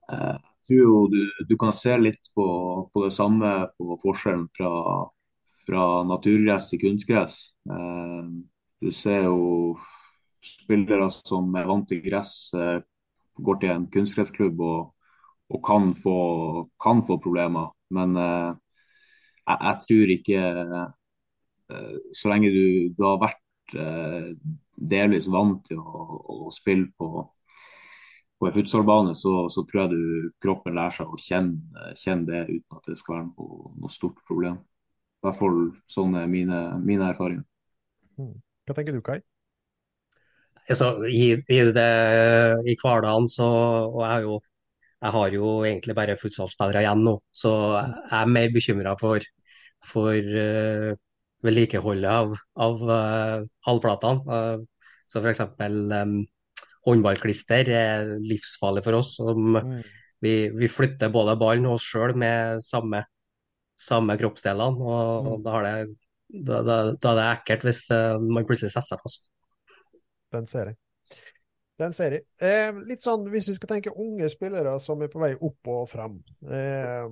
[0.06, 2.46] Jeg tror jo du, du kan se litt på,
[2.94, 4.72] på, det samme på forskjellen fra,
[5.66, 7.40] fra naturgress til kunstgress.
[7.70, 8.28] Eh,
[8.86, 9.78] du ser jo
[10.46, 12.82] spillere som er vant til gress, eh,
[13.36, 15.10] går til en kunstgressklubb og,
[15.52, 16.18] og kan, få,
[16.82, 17.74] kan, få, problemer.
[17.94, 18.52] Men eh,
[19.46, 23.42] jeg, jeg, tror ikke eh, Så lenge du, du har vært
[23.74, 24.36] Eh,
[24.76, 26.04] delvis vant til å,
[26.46, 27.24] å spille på,
[28.38, 32.42] på en futsalbane, så, så, tror jeg du, kroppen lærer seg å kjenne, kjenne, det
[32.52, 34.60] uten at det skal være noe, noe stort problem.
[34.60, 37.46] I hvert fall sånn er mine, mine erfaringer.
[38.20, 38.36] Hmm.
[38.68, 39.22] Hva tenker du, Kai?
[40.66, 41.90] Altså, i, i, det,
[42.66, 43.48] I hverdagen så
[43.92, 44.38] og jeg, jo,
[45.06, 49.26] jeg har jo egentlig bare futsalspillere igjen nå, så jeg er mer bekymra for,
[49.86, 50.96] for uh,
[51.46, 52.34] vedlikeholdet av,
[52.66, 54.24] av uh, halvplatene.
[54.26, 55.44] Uh, så f.eks.
[55.60, 56.24] Um,
[56.86, 59.16] håndballklister er livsfarlig for oss.
[59.20, 59.78] Som, mm.
[60.26, 63.04] vi, vi, flytter både ballen og oss sjøl med samme,
[63.82, 64.82] samme kroppsdelene.
[64.82, 65.46] og mm.
[65.46, 65.76] da, det,
[66.50, 69.32] da, da, da, er det ekkelt hvis uh, man plutselig setter seg fast.
[70.36, 70.80] Den ser jeg.
[71.80, 72.26] Den ser jeg.
[72.40, 75.90] Eh, litt sånn, Hvis vi skal tenke unge spillere som er på vei opp og
[75.92, 76.22] frem.
[76.48, 77.08] Eh,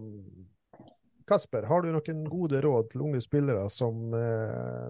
[1.28, 4.88] Kasper, har du noen gode råd til unge spillere som eh,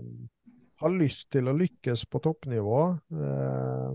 [0.83, 2.79] har lyst til å lykkes på toppnivå,
[3.23, 3.91] eh,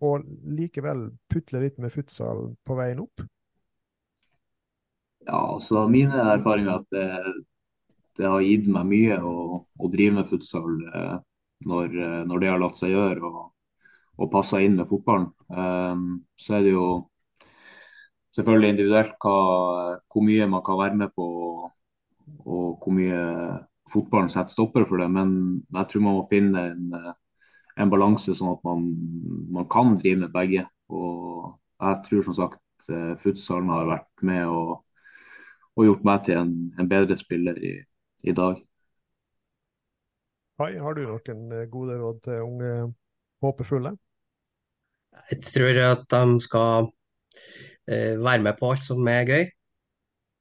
[0.00, 3.22] og likevel putle litt med futsal på veien opp?
[5.26, 7.34] Ja, altså Mine erfaringer er at det,
[8.18, 11.16] det, har gitt meg mye å, å drive med futsal eh,
[11.68, 13.42] når, eh, når, det har latt seg gjøre og,
[14.20, 15.30] og passer inn med fotballen.
[15.48, 16.86] Um, så er det jo
[18.36, 19.36] selvfølgelig individuelt hva,
[20.12, 21.26] hvor mye man kan være med på
[22.46, 23.20] og hvor mye
[23.90, 25.08] fotballen setter stopper for det.
[25.10, 25.32] Men
[25.74, 26.94] jeg tror man må finne en,
[27.80, 28.86] en balanse sånn at man,
[29.50, 30.66] man, kan drive med begge.
[30.92, 34.76] Og jeg tror som sagt eh, futsalen har vært med og,
[35.76, 37.74] og gjort meg til en, en bedre spiller i,
[38.26, 38.60] i dag.
[40.60, 42.72] Hai, har du noen gode råd til unge
[43.40, 43.96] håpefulle?
[45.30, 49.44] Jeg tror at de skal uh, være med på alt som er gøy.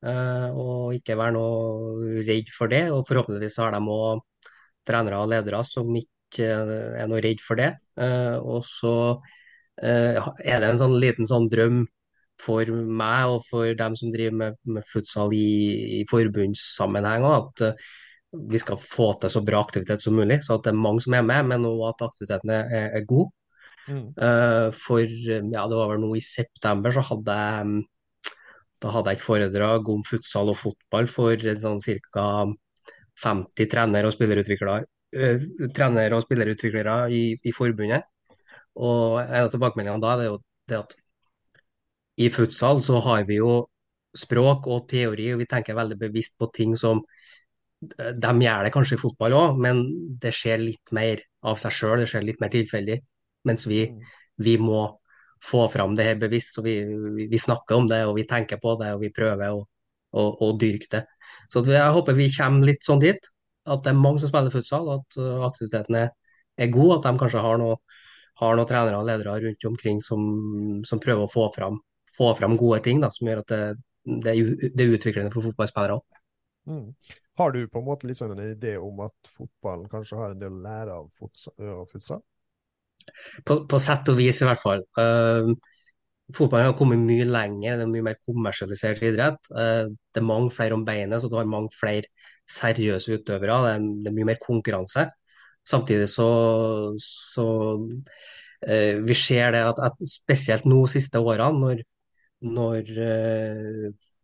[0.06, 2.86] Uh, og ikke være noe redd for det.
[2.94, 4.24] Og forhåpentligvis har de òg
[4.88, 7.72] trenere og ledere som ikke er noe redd for det.
[8.00, 8.92] Og så
[9.80, 11.80] er det en sånn liten sånn drøm
[12.40, 17.64] for meg og for dem som driver med, med futsal i, i forbundssammenheng at
[18.32, 21.16] vi skal få til så bra aktivitet som mulig, så at det er mange som
[21.18, 23.32] er med, men òg at aktiviteten er, er god.
[23.88, 24.04] Mm.
[24.20, 27.80] Uh, for ja, det var vel noe i september så hadde jeg
[28.80, 31.82] da hadde jeg et foredrag om futsal og fotball for sånn
[32.14, 32.28] ca.
[33.20, 34.86] 50 trenere og spillerutviklere,
[35.20, 38.08] uh, trener og spillerutviklere i, i, forbundet.
[38.80, 40.38] Og en av tilbakemeldingene da er jo
[40.72, 40.96] det at
[42.20, 43.66] i futsal så har vi jo
[44.16, 47.04] språk og teori, og vi tenker veldig bevisst på ting som
[47.80, 49.84] de gjør det kanskje i fotball òg, men
[50.20, 52.98] det skjer litt mer av seg sjøl, det skjer litt mer tilfeldig.
[53.48, 54.00] Mens vi, mm.
[54.44, 54.84] vi, må
[55.44, 56.56] få fram det her bevisst.
[56.56, 56.76] Så vi,
[57.30, 59.64] vi, snakker om det, og vi tenker på det, og vi prøver å,
[60.12, 61.04] å, å dyrke det.
[61.52, 63.32] Så jeg håper vi kommer litt sånn dit.
[63.70, 66.14] At det er mange som spiller futsal, at uh, aktiviteten er,
[66.58, 66.98] er, god.
[66.98, 67.78] At de kanskje har noen
[68.40, 70.22] noe trenere og ledere rundt omkring som,
[70.88, 71.82] som prøver å få fram,
[72.16, 73.64] få fram, gode ting da, som gjør at det,
[74.24, 74.36] det,
[74.72, 76.22] det er utviklende for fotballspillere òg.
[76.70, 76.86] Mm.
[77.40, 80.40] Har du på en måte litt sånn en idé om at fotballen kanskje har en
[80.40, 82.24] del å lære av futsal?
[83.46, 84.84] På, på, sett og vis, i hvert fall.
[84.98, 85.52] Uh,
[86.36, 89.50] fotballen har kommet mye lenger, det er mye mer kommersialisert idrett.
[89.54, 92.10] Uh, det er mange flere om beinet, så du har mange flere
[92.50, 93.62] seriøse utøvere.
[93.66, 95.08] Det er, det er mye mer konkurranse.
[95.70, 96.30] Samtidig så,
[97.04, 97.48] så
[97.80, 101.84] uh, vi ser det at, at, spesielt nå siste årene, når,
[102.56, 102.96] når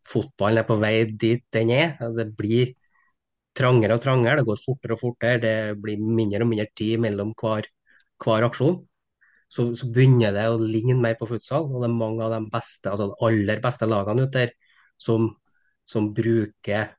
[0.05, 2.75] fotballen er på vei dit den er, det blir
[3.55, 7.33] trangere og trangere, det går fortere og fortere, det blir mindre og mindre tid mellom
[7.39, 7.67] hver,
[8.23, 8.79] hver aksjon.
[9.51, 11.67] Så, så, begynner det å ligne mer på futsal.
[11.69, 14.53] og det er Mange av de beste, altså de aller beste lagene ute der
[15.01, 15.29] som,
[15.87, 16.89] som bruker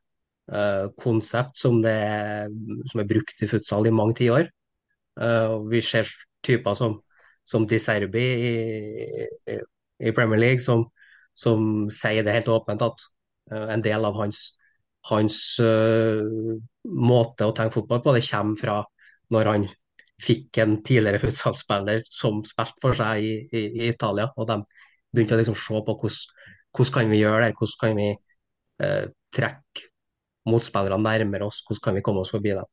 [0.53, 1.97] uh, konsept som, det,
[2.91, 4.49] som er brukt i futsal i mange tiår.
[5.19, 6.09] Uh, vi ser
[6.45, 6.99] typer som,
[7.47, 8.53] som Di Serbi i,
[9.49, 9.57] i,
[10.07, 10.85] i, Premier League, som,
[11.37, 13.09] som sier det helt åpent at
[13.51, 14.51] uh, en del av hans,
[15.11, 15.39] hans
[16.83, 18.79] måte å tenke fotball på, det kommer fra
[19.31, 19.67] når han
[20.21, 24.29] fikk en tidligere futsalspiller som spilte for seg i, i, i, Italia.
[24.35, 24.61] Og de
[25.13, 26.47] begynte å liksom se på hvordan,
[26.77, 28.09] hvordan kan vi gjøre det, hvordan kan vi
[28.87, 29.05] eh,
[29.37, 29.87] trekke
[30.47, 32.67] motspillerne nærmere oss, hvordan kan vi komme oss forbi dem.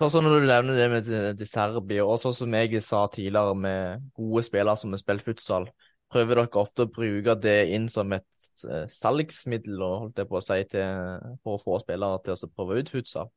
[0.00, 4.08] Sånn Når du nevner det med de Serbi, og sånn som jeg sa tidligere med
[4.16, 5.68] gode spillere som har spilt futsal,
[6.12, 10.42] prøver dere ofte å bruke det inn som et uh, salgsmiddel holdt jeg på å
[10.42, 13.30] si, til, for å få spillere til å prøve ut futsal?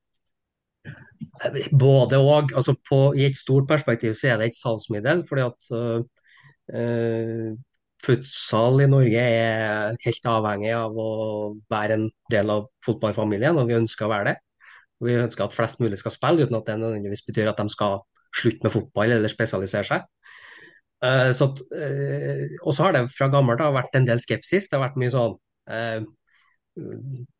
[1.72, 2.52] Både og.
[2.56, 2.76] Altså
[3.18, 5.24] I et stort perspektiv så er det et salgsmiddel.
[5.28, 5.70] fordi at
[6.76, 7.56] uh,
[8.06, 11.12] futsal i Norge er helt avhengig av å
[11.72, 14.36] være en del av fotballfamilien, og vi ønsker å være det.
[15.06, 18.04] Vi ønsker at flest mulig skal spille, uten at det nødvendigvis betyr at de skal
[18.36, 20.06] slutte med fotball eller spesialisere seg.
[21.04, 24.70] Uh, så at, uh, og så har det fra gammelt av vært en del skepsis.
[24.70, 25.42] Det har vært mye sånn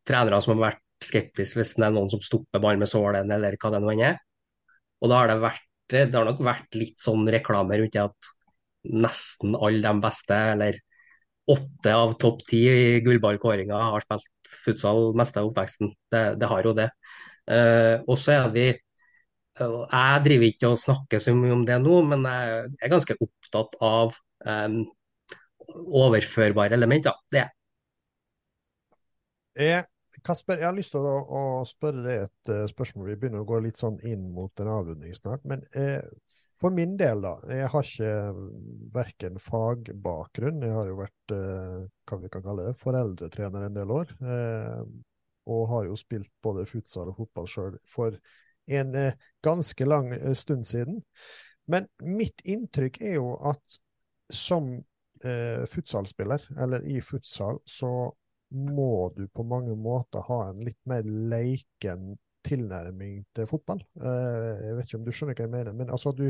[0.08, 3.56] trenere som har vært skeptisk hvis det er noen som stopper ballen med sålen, eller
[3.60, 4.18] hva det nå er.
[5.02, 8.30] Og da har det vært det har nok vært litt sånn reklame rundt det at
[8.86, 10.80] nesten alle de beste, eller
[11.50, 15.92] åtte av topp ti i gullballkåringa har spilt futsal meste av oppveksten.
[16.10, 16.88] Det, det har jo det.
[17.46, 21.78] Uh, og så er vi uh, Jeg driver ikke og snakker så mye om det
[21.84, 24.80] nå, men jeg er ganske opptatt av um,
[25.86, 27.14] overførbare elementer.
[27.30, 27.44] Det
[29.70, 29.86] er
[30.26, 33.12] Kasper, jeg har lyst til å, å spørre deg et uh, spørsmål.
[33.12, 35.44] Vi begynner å gå litt sånn inn mot en avrunding snart.
[35.46, 36.02] Men eh,
[36.60, 37.34] for min del, da.
[37.52, 38.12] Jeg har ikke
[38.94, 40.64] verken fagbakgrunn.
[40.64, 44.14] Jeg har jo vært eh, hva vi kan kalle det, foreldretrener en del år.
[44.24, 44.80] Eh,
[45.52, 48.16] og har jo spilt både futsal og fotball sjøl for
[48.72, 51.02] en eh, ganske lang eh, stund siden.
[51.68, 53.80] Men mitt inntrykk er jo at
[54.32, 54.76] som
[55.72, 57.88] futsalspiller, eller i futsal, så
[58.54, 62.14] må du på mange måter ha en litt mer leiken
[62.46, 63.82] tilnærming til fotball.
[63.98, 66.26] Eh, jeg vet ikke om du skjønner hva jeg mener, men altså du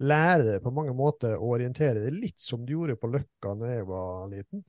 [0.00, 3.74] lærer deg på mange måter å orientere deg litt som du gjorde på Løkka da
[3.74, 4.64] jeg var liten.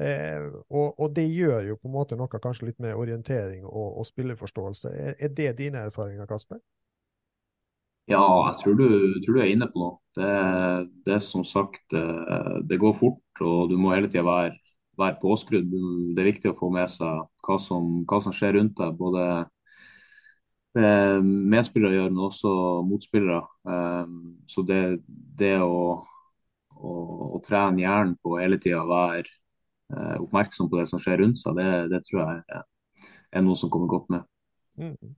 [0.00, 4.00] Eh, og, og, det gjør jo på en måte noe kanskje litt med orientering og,
[4.00, 4.90] og spilleforståelse.
[4.90, 6.58] Er, er, det dine erfaringer, Kasper?
[8.10, 8.88] Ja, jeg tror du,
[9.24, 9.94] tror du er inne på noe.
[10.14, 10.32] Det,
[11.06, 14.52] det som sagt eh, Det går fort, og du må hele tida være
[15.00, 15.72] være påskrudd.
[16.14, 18.96] Det er viktig å få med seg hva som, hva som skjer rundt deg.
[18.98, 19.24] Både
[20.78, 22.52] eh, medspillere gjør, men også
[22.88, 23.40] motspillere.
[23.70, 24.14] Eh,
[24.50, 24.82] så det,
[25.40, 25.98] det å,
[26.74, 26.94] å,
[27.30, 31.58] å, trene hjernen på hele tida være eh, oppmerksom på det som skjer rundt seg,
[31.58, 32.64] det, det tror jeg er,
[33.32, 34.26] er, noe som kommer godt med.
[34.80, 35.14] Mm.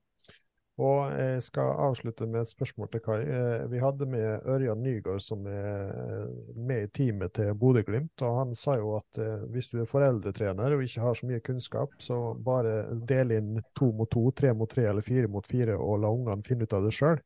[0.76, 3.20] Og jeg skal avslutte med et spørsmål til Kai.
[3.24, 8.20] Eh, vi hadde med Ørjan Nygaard, som er med i teamet til Bodø-Glimt.
[8.20, 11.40] og Han sa jo at eh, hvis du er foreldretrener og ikke har så mye
[11.40, 15.78] kunnskap, så bare del inn to mot to, tre mot tre eller fire mot fire,
[15.80, 17.24] og la ungene finne ut av det sjøl.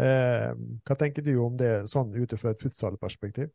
[0.00, 0.48] Eh,
[0.88, 3.52] hva tenker du om det sånn ut fra et futsalperspektiv?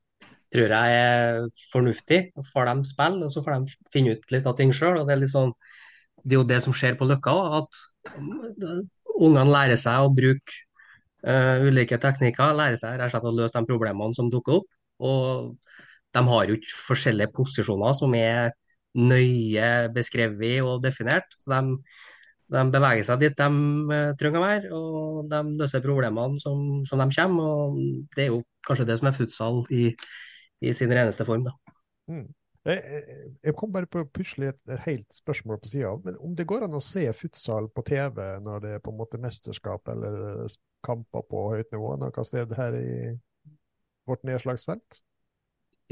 [0.54, 2.20] tror jeg er fornuftig.
[2.54, 5.02] Får dem spille, og så får de finne ut litt av ting sjøl.
[5.02, 5.52] Det er litt sånn
[6.26, 7.82] det er jo det som skjer på Løkka, at
[8.14, 10.60] ungene lærer seg å bruke
[11.28, 12.56] uh, ulike teknikker.
[12.58, 14.70] Lærer seg rett og slett å løse de problemene som dukker opp.
[15.06, 15.56] Og
[16.16, 18.54] de har jo ikke forskjellige posisjoner som er
[18.96, 21.36] nøye beskrevet og definert.
[21.42, 21.80] Så de,
[22.56, 23.50] de beveger seg dit de
[23.92, 27.52] uh, trenger å være, og de løser problemene som, som, de kommer.
[27.52, 29.90] og Det er jo kanskje det som er futsal i,
[30.64, 31.48] i sin reneste form.
[31.50, 31.56] da.
[32.12, 32.28] Mm.
[32.66, 33.02] Jeg,
[33.46, 35.92] jeg kom bare på å et, et helt spørsmål på sida.
[36.02, 38.98] Men om det går an å se futsal på TV når det er på en
[38.98, 40.56] måte mesterskap eller eh,
[40.86, 42.96] kamper på høyt nivå noe sted her i
[44.10, 45.04] vårt nedslagsfelt?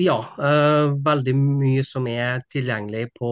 [0.02, 3.30] Ja, øh, veldig mye som er tilgjengelig på,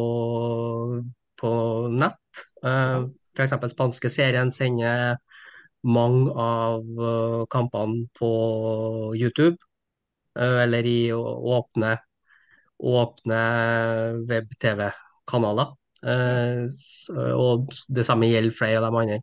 [1.41, 1.51] på
[1.97, 2.45] nett.
[2.61, 3.57] Uh, F.eks.
[3.73, 5.17] spanske serien sender
[5.81, 6.85] mange av
[7.49, 8.29] kampene på
[9.17, 9.57] YouTube.
[10.37, 11.95] Eller i åpne
[12.81, 13.41] åpne
[14.29, 15.73] web-TV-kanaler.
[16.01, 16.65] Eh,
[17.37, 19.19] og det samme gjelder flere av de andre,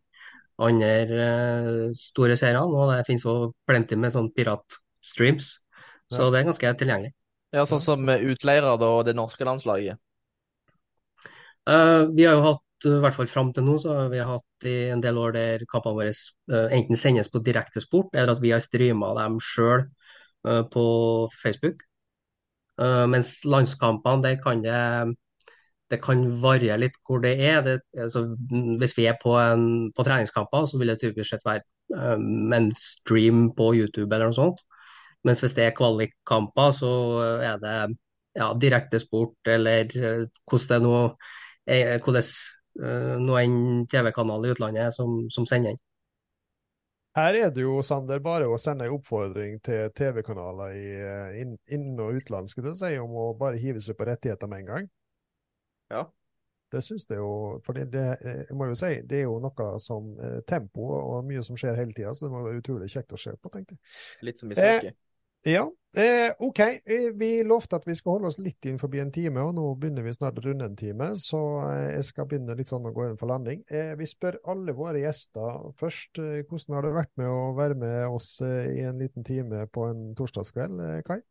[0.69, 2.67] andre eh, store seriene.
[2.67, 5.55] Og det finnes jo plenty med sånn piratstreams,
[6.13, 7.15] så det er ganske tilgjengelig.
[7.55, 10.01] Ja, Sånn som utleirer og det norske landslaget?
[11.69, 14.69] Uh, vi har jo hatt, i hvert fall fram til nå, så har vi hatt
[14.69, 18.53] i en del år der kampene våre uh, enten sendes på direktesport, eller at vi
[18.55, 19.85] har streama dem sjøl
[20.49, 20.85] uh, på
[21.43, 21.88] Facebook.
[22.79, 25.17] Uh, mens landskampene, der kan det
[25.89, 27.63] det kan variere litt hvor det er.
[27.65, 28.25] Det, altså,
[28.81, 31.65] hvis vi er på, en, på treningskamper, så vil det typisk sett være
[31.97, 34.61] um, en stream på YouTube eller noe sånt.
[35.25, 36.93] Mens hvis det er kvalikkamper, så
[37.41, 37.79] er det
[38.37, 41.01] ja, direkte sport eller uh, hvordan det nå
[42.05, 42.29] hvordan
[43.91, 45.81] TV-kanal i utlandet som, som sender den.
[47.19, 51.89] Her er det jo, Sander, bare å sende en oppfordring til TV-kanaler i inn-, inn
[51.99, 54.89] og utland skulle jeg si, om å bare hive seg på rettigheter med en gang.
[55.91, 56.05] Ja.
[56.71, 59.69] Det syns jeg jo, for det, det, jeg må jo si, det er jo noe
[59.81, 63.17] som eh, tempo og mye som skjer hele tida, så det må være utrolig kjekt
[63.17, 63.85] å se på, tenkte jeg.
[64.29, 64.99] Litt som vi snakker.
[65.49, 66.59] Ja, eh, OK.
[66.61, 69.63] Eh, vi lovte at vi skal holde oss litt inn forbi en time, og nå
[69.81, 71.07] begynner vi snart å runde en time.
[71.17, 73.63] Så eh, jeg skal begynne litt sånn å gå inn for landing.
[73.73, 76.21] Eh, vi spør alle våre gjester først.
[76.21, 79.65] Eh, hvordan har det vært med å være med oss eh, i en liten time
[79.73, 81.23] på en torsdagskveld, Kai?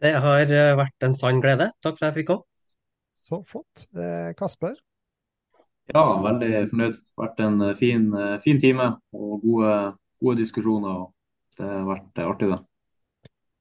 [0.00, 1.72] Det har vært en sann glede.
[1.82, 2.46] Takk for at jeg fikk komme.
[3.18, 3.88] Så flott.
[4.38, 4.78] Kasper?
[5.90, 6.94] Ja, veldig fornøyd.
[6.94, 8.08] Det har vært en fin,
[8.46, 9.76] fin time og gode,
[10.22, 11.08] gode diskusjoner.
[11.58, 12.62] Det har vært artig, det.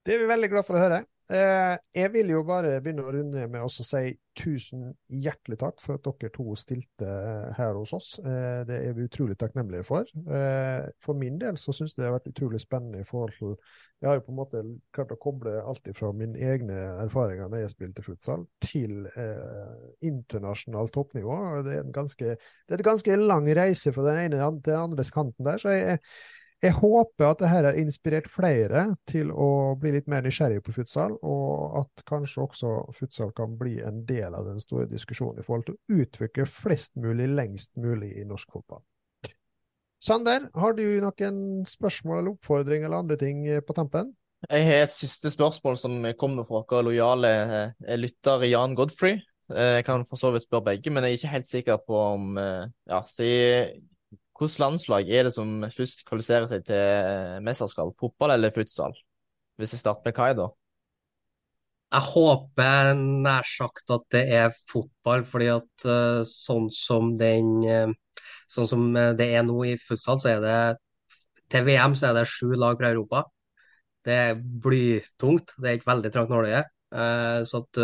[0.06, 1.04] Det er vi veldig glad for å høre.
[1.30, 6.00] Eh, jeg vil jo bare begynne å runde med å si tusen hjertelig takk for
[6.00, 7.10] at dere to stilte
[7.54, 8.08] her hos oss.
[8.24, 10.10] Eh, det er vi utrolig takknemlige for.
[10.10, 13.54] Eh, for min del så syns jeg det har vært utrolig spennende i forhold til
[14.00, 14.64] Jeg har jo på en måte
[14.96, 19.10] klart å koble alt fra mine egne erfaringer når jeg spilte futsal, til
[20.08, 21.36] internasjonalt toppnivå.
[21.68, 25.04] Det er, ganske, det er, en ganske lang reise fra den ene til den andre
[25.12, 25.60] kanten der.
[25.60, 26.00] så jeg
[26.60, 31.16] jeg håper at dette har inspirert flere til å bli litt mer nysgjerrig på futsal,
[31.24, 35.70] og at kanskje også futsal kan bli en del av den store diskusjonen i forhold
[35.70, 38.84] til å utvikle flest mulig lengst mulig i norsk fotball.
[40.04, 44.14] Sander, har du noen spørsmål eller oppfordring eller andre ting på tampen?
[44.48, 49.18] Jeg har et siste spørsmål som kommer fra dere lojale eh, lytter Jan Godfrey.
[49.52, 52.04] Eh, jeg kan for så vidt spørre begge, men jeg er ikke helt sikker på
[52.16, 53.28] om eh, Ja, så
[54.40, 57.92] Hvilket landslag er det som først kvalifiserer seg til eh, mesterskap?
[58.00, 58.94] Fotball eller futsal?
[59.60, 60.48] Hvis jeg starter med Kai, da.
[61.90, 67.98] Jeg håper nær sagt at det er fotball, fordi at uh, sånn som den uh,
[68.50, 70.56] Sånn som det er nå i futsal, så er det
[71.54, 73.22] til VM så er det sju lag fra Europa.
[74.06, 75.54] Det er blytungt.
[75.58, 76.64] Det er ikke veldig trangt nåløye.
[76.90, 77.80] Uh, så at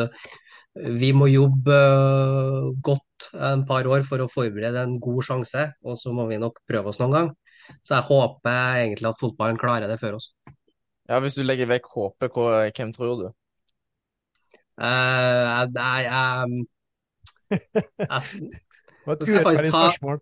[0.99, 1.78] vi må jobbe
[2.84, 6.61] godt en par år for å forberede en god sjanse, og så må vi nok
[6.70, 7.32] prøve oss noen gang.
[7.86, 10.30] Så jeg håper egentlig at fotballen klarer det før oss.
[11.09, 12.38] Ja, Hvis du legger vekk håpet,
[12.76, 13.28] hvem tror du?
[14.76, 14.86] Uh,
[15.55, 16.66] jeg, jeg,
[17.51, 17.59] jeg,
[18.03, 18.22] jeg
[19.24, 20.18] skal faktisk ta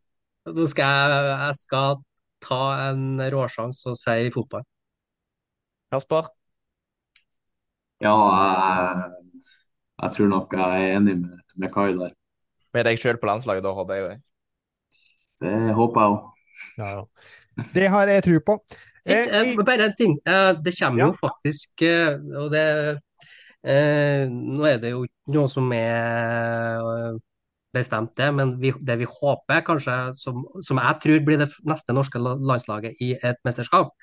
[0.54, 2.02] Nå skal jeg, jeg skal
[2.44, 4.66] ta en råsjanse og si fotball.
[5.94, 6.28] Kasper?
[8.04, 9.24] Ja, jeg
[10.04, 12.12] jeg tror nok jeg er enig med, med Kai der.
[12.74, 14.21] Med deg sjøl på landslaget, da, håper jeg?
[15.43, 16.30] Det håper jeg òg.
[16.78, 17.03] Ja, ja.
[17.76, 18.57] Det har jeg tro på.
[19.05, 20.15] Eh, eh, bare en ting.
[20.26, 21.09] Eh, det kommer ja.
[21.09, 22.63] jo faktisk eh, Og det
[23.67, 27.19] eh, Nå er det jo ikke noe som er eh,
[27.74, 31.95] bestemt, det, men vi, det vi håper, kanskje, som, som, jeg tror blir det neste
[31.97, 33.95] norske landslaget i et mesterskap,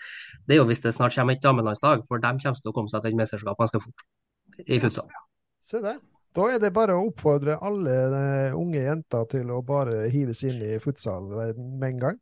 [0.43, 2.91] det er jo hvis det snart kommer et damelandslag, for de kommer til å komme
[2.91, 5.07] seg til et mesterskap ganske fort i futsal.
[5.63, 6.01] Se det.
[6.37, 7.95] Da er det bare å oppfordre alle
[8.55, 12.21] unge jenter til å bare hives inn i futsal med en gang.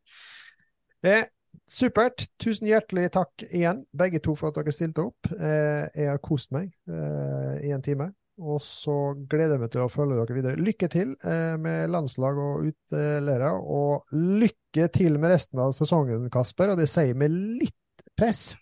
[1.04, 1.26] Eh,
[1.68, 2.24] supert.
[2.40, 5.28] Tusen hjertelig takk igjen, begge to, for at dere stilte opp.
[5.36, 8.10] Eh, jeg har kost meg eh, i en time.
[8.38, 8.94] Og så
[9.28, 10.62] gleder jeg meg til å følge dere videre.
[10.62, 16.72] Lykke til eh, med landslag og utleirer, og lykke til med resten av sesongen, Kasper.
[16.72, 18.52] Og det sier med litt press.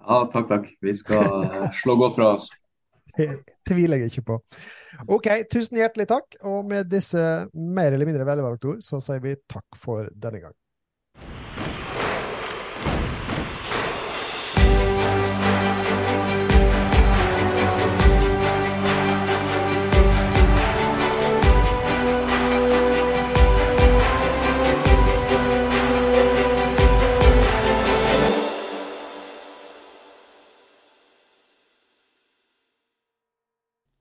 [0.00, 0.68] Ja, takk, takk.
[0.84, 2.50] Vi skal eh, slå godt fra oss.
[3.16, 3.28] Det
[3.68, 4.38] tviler jeg ikke på.
[5.10, 6.38] OK, tusen hjertelig takk.
[6.46, 7.22] Og med disse
[7.54, 10.56] mer eller mindre velvalgte ord, så sier vi takk for denne gang.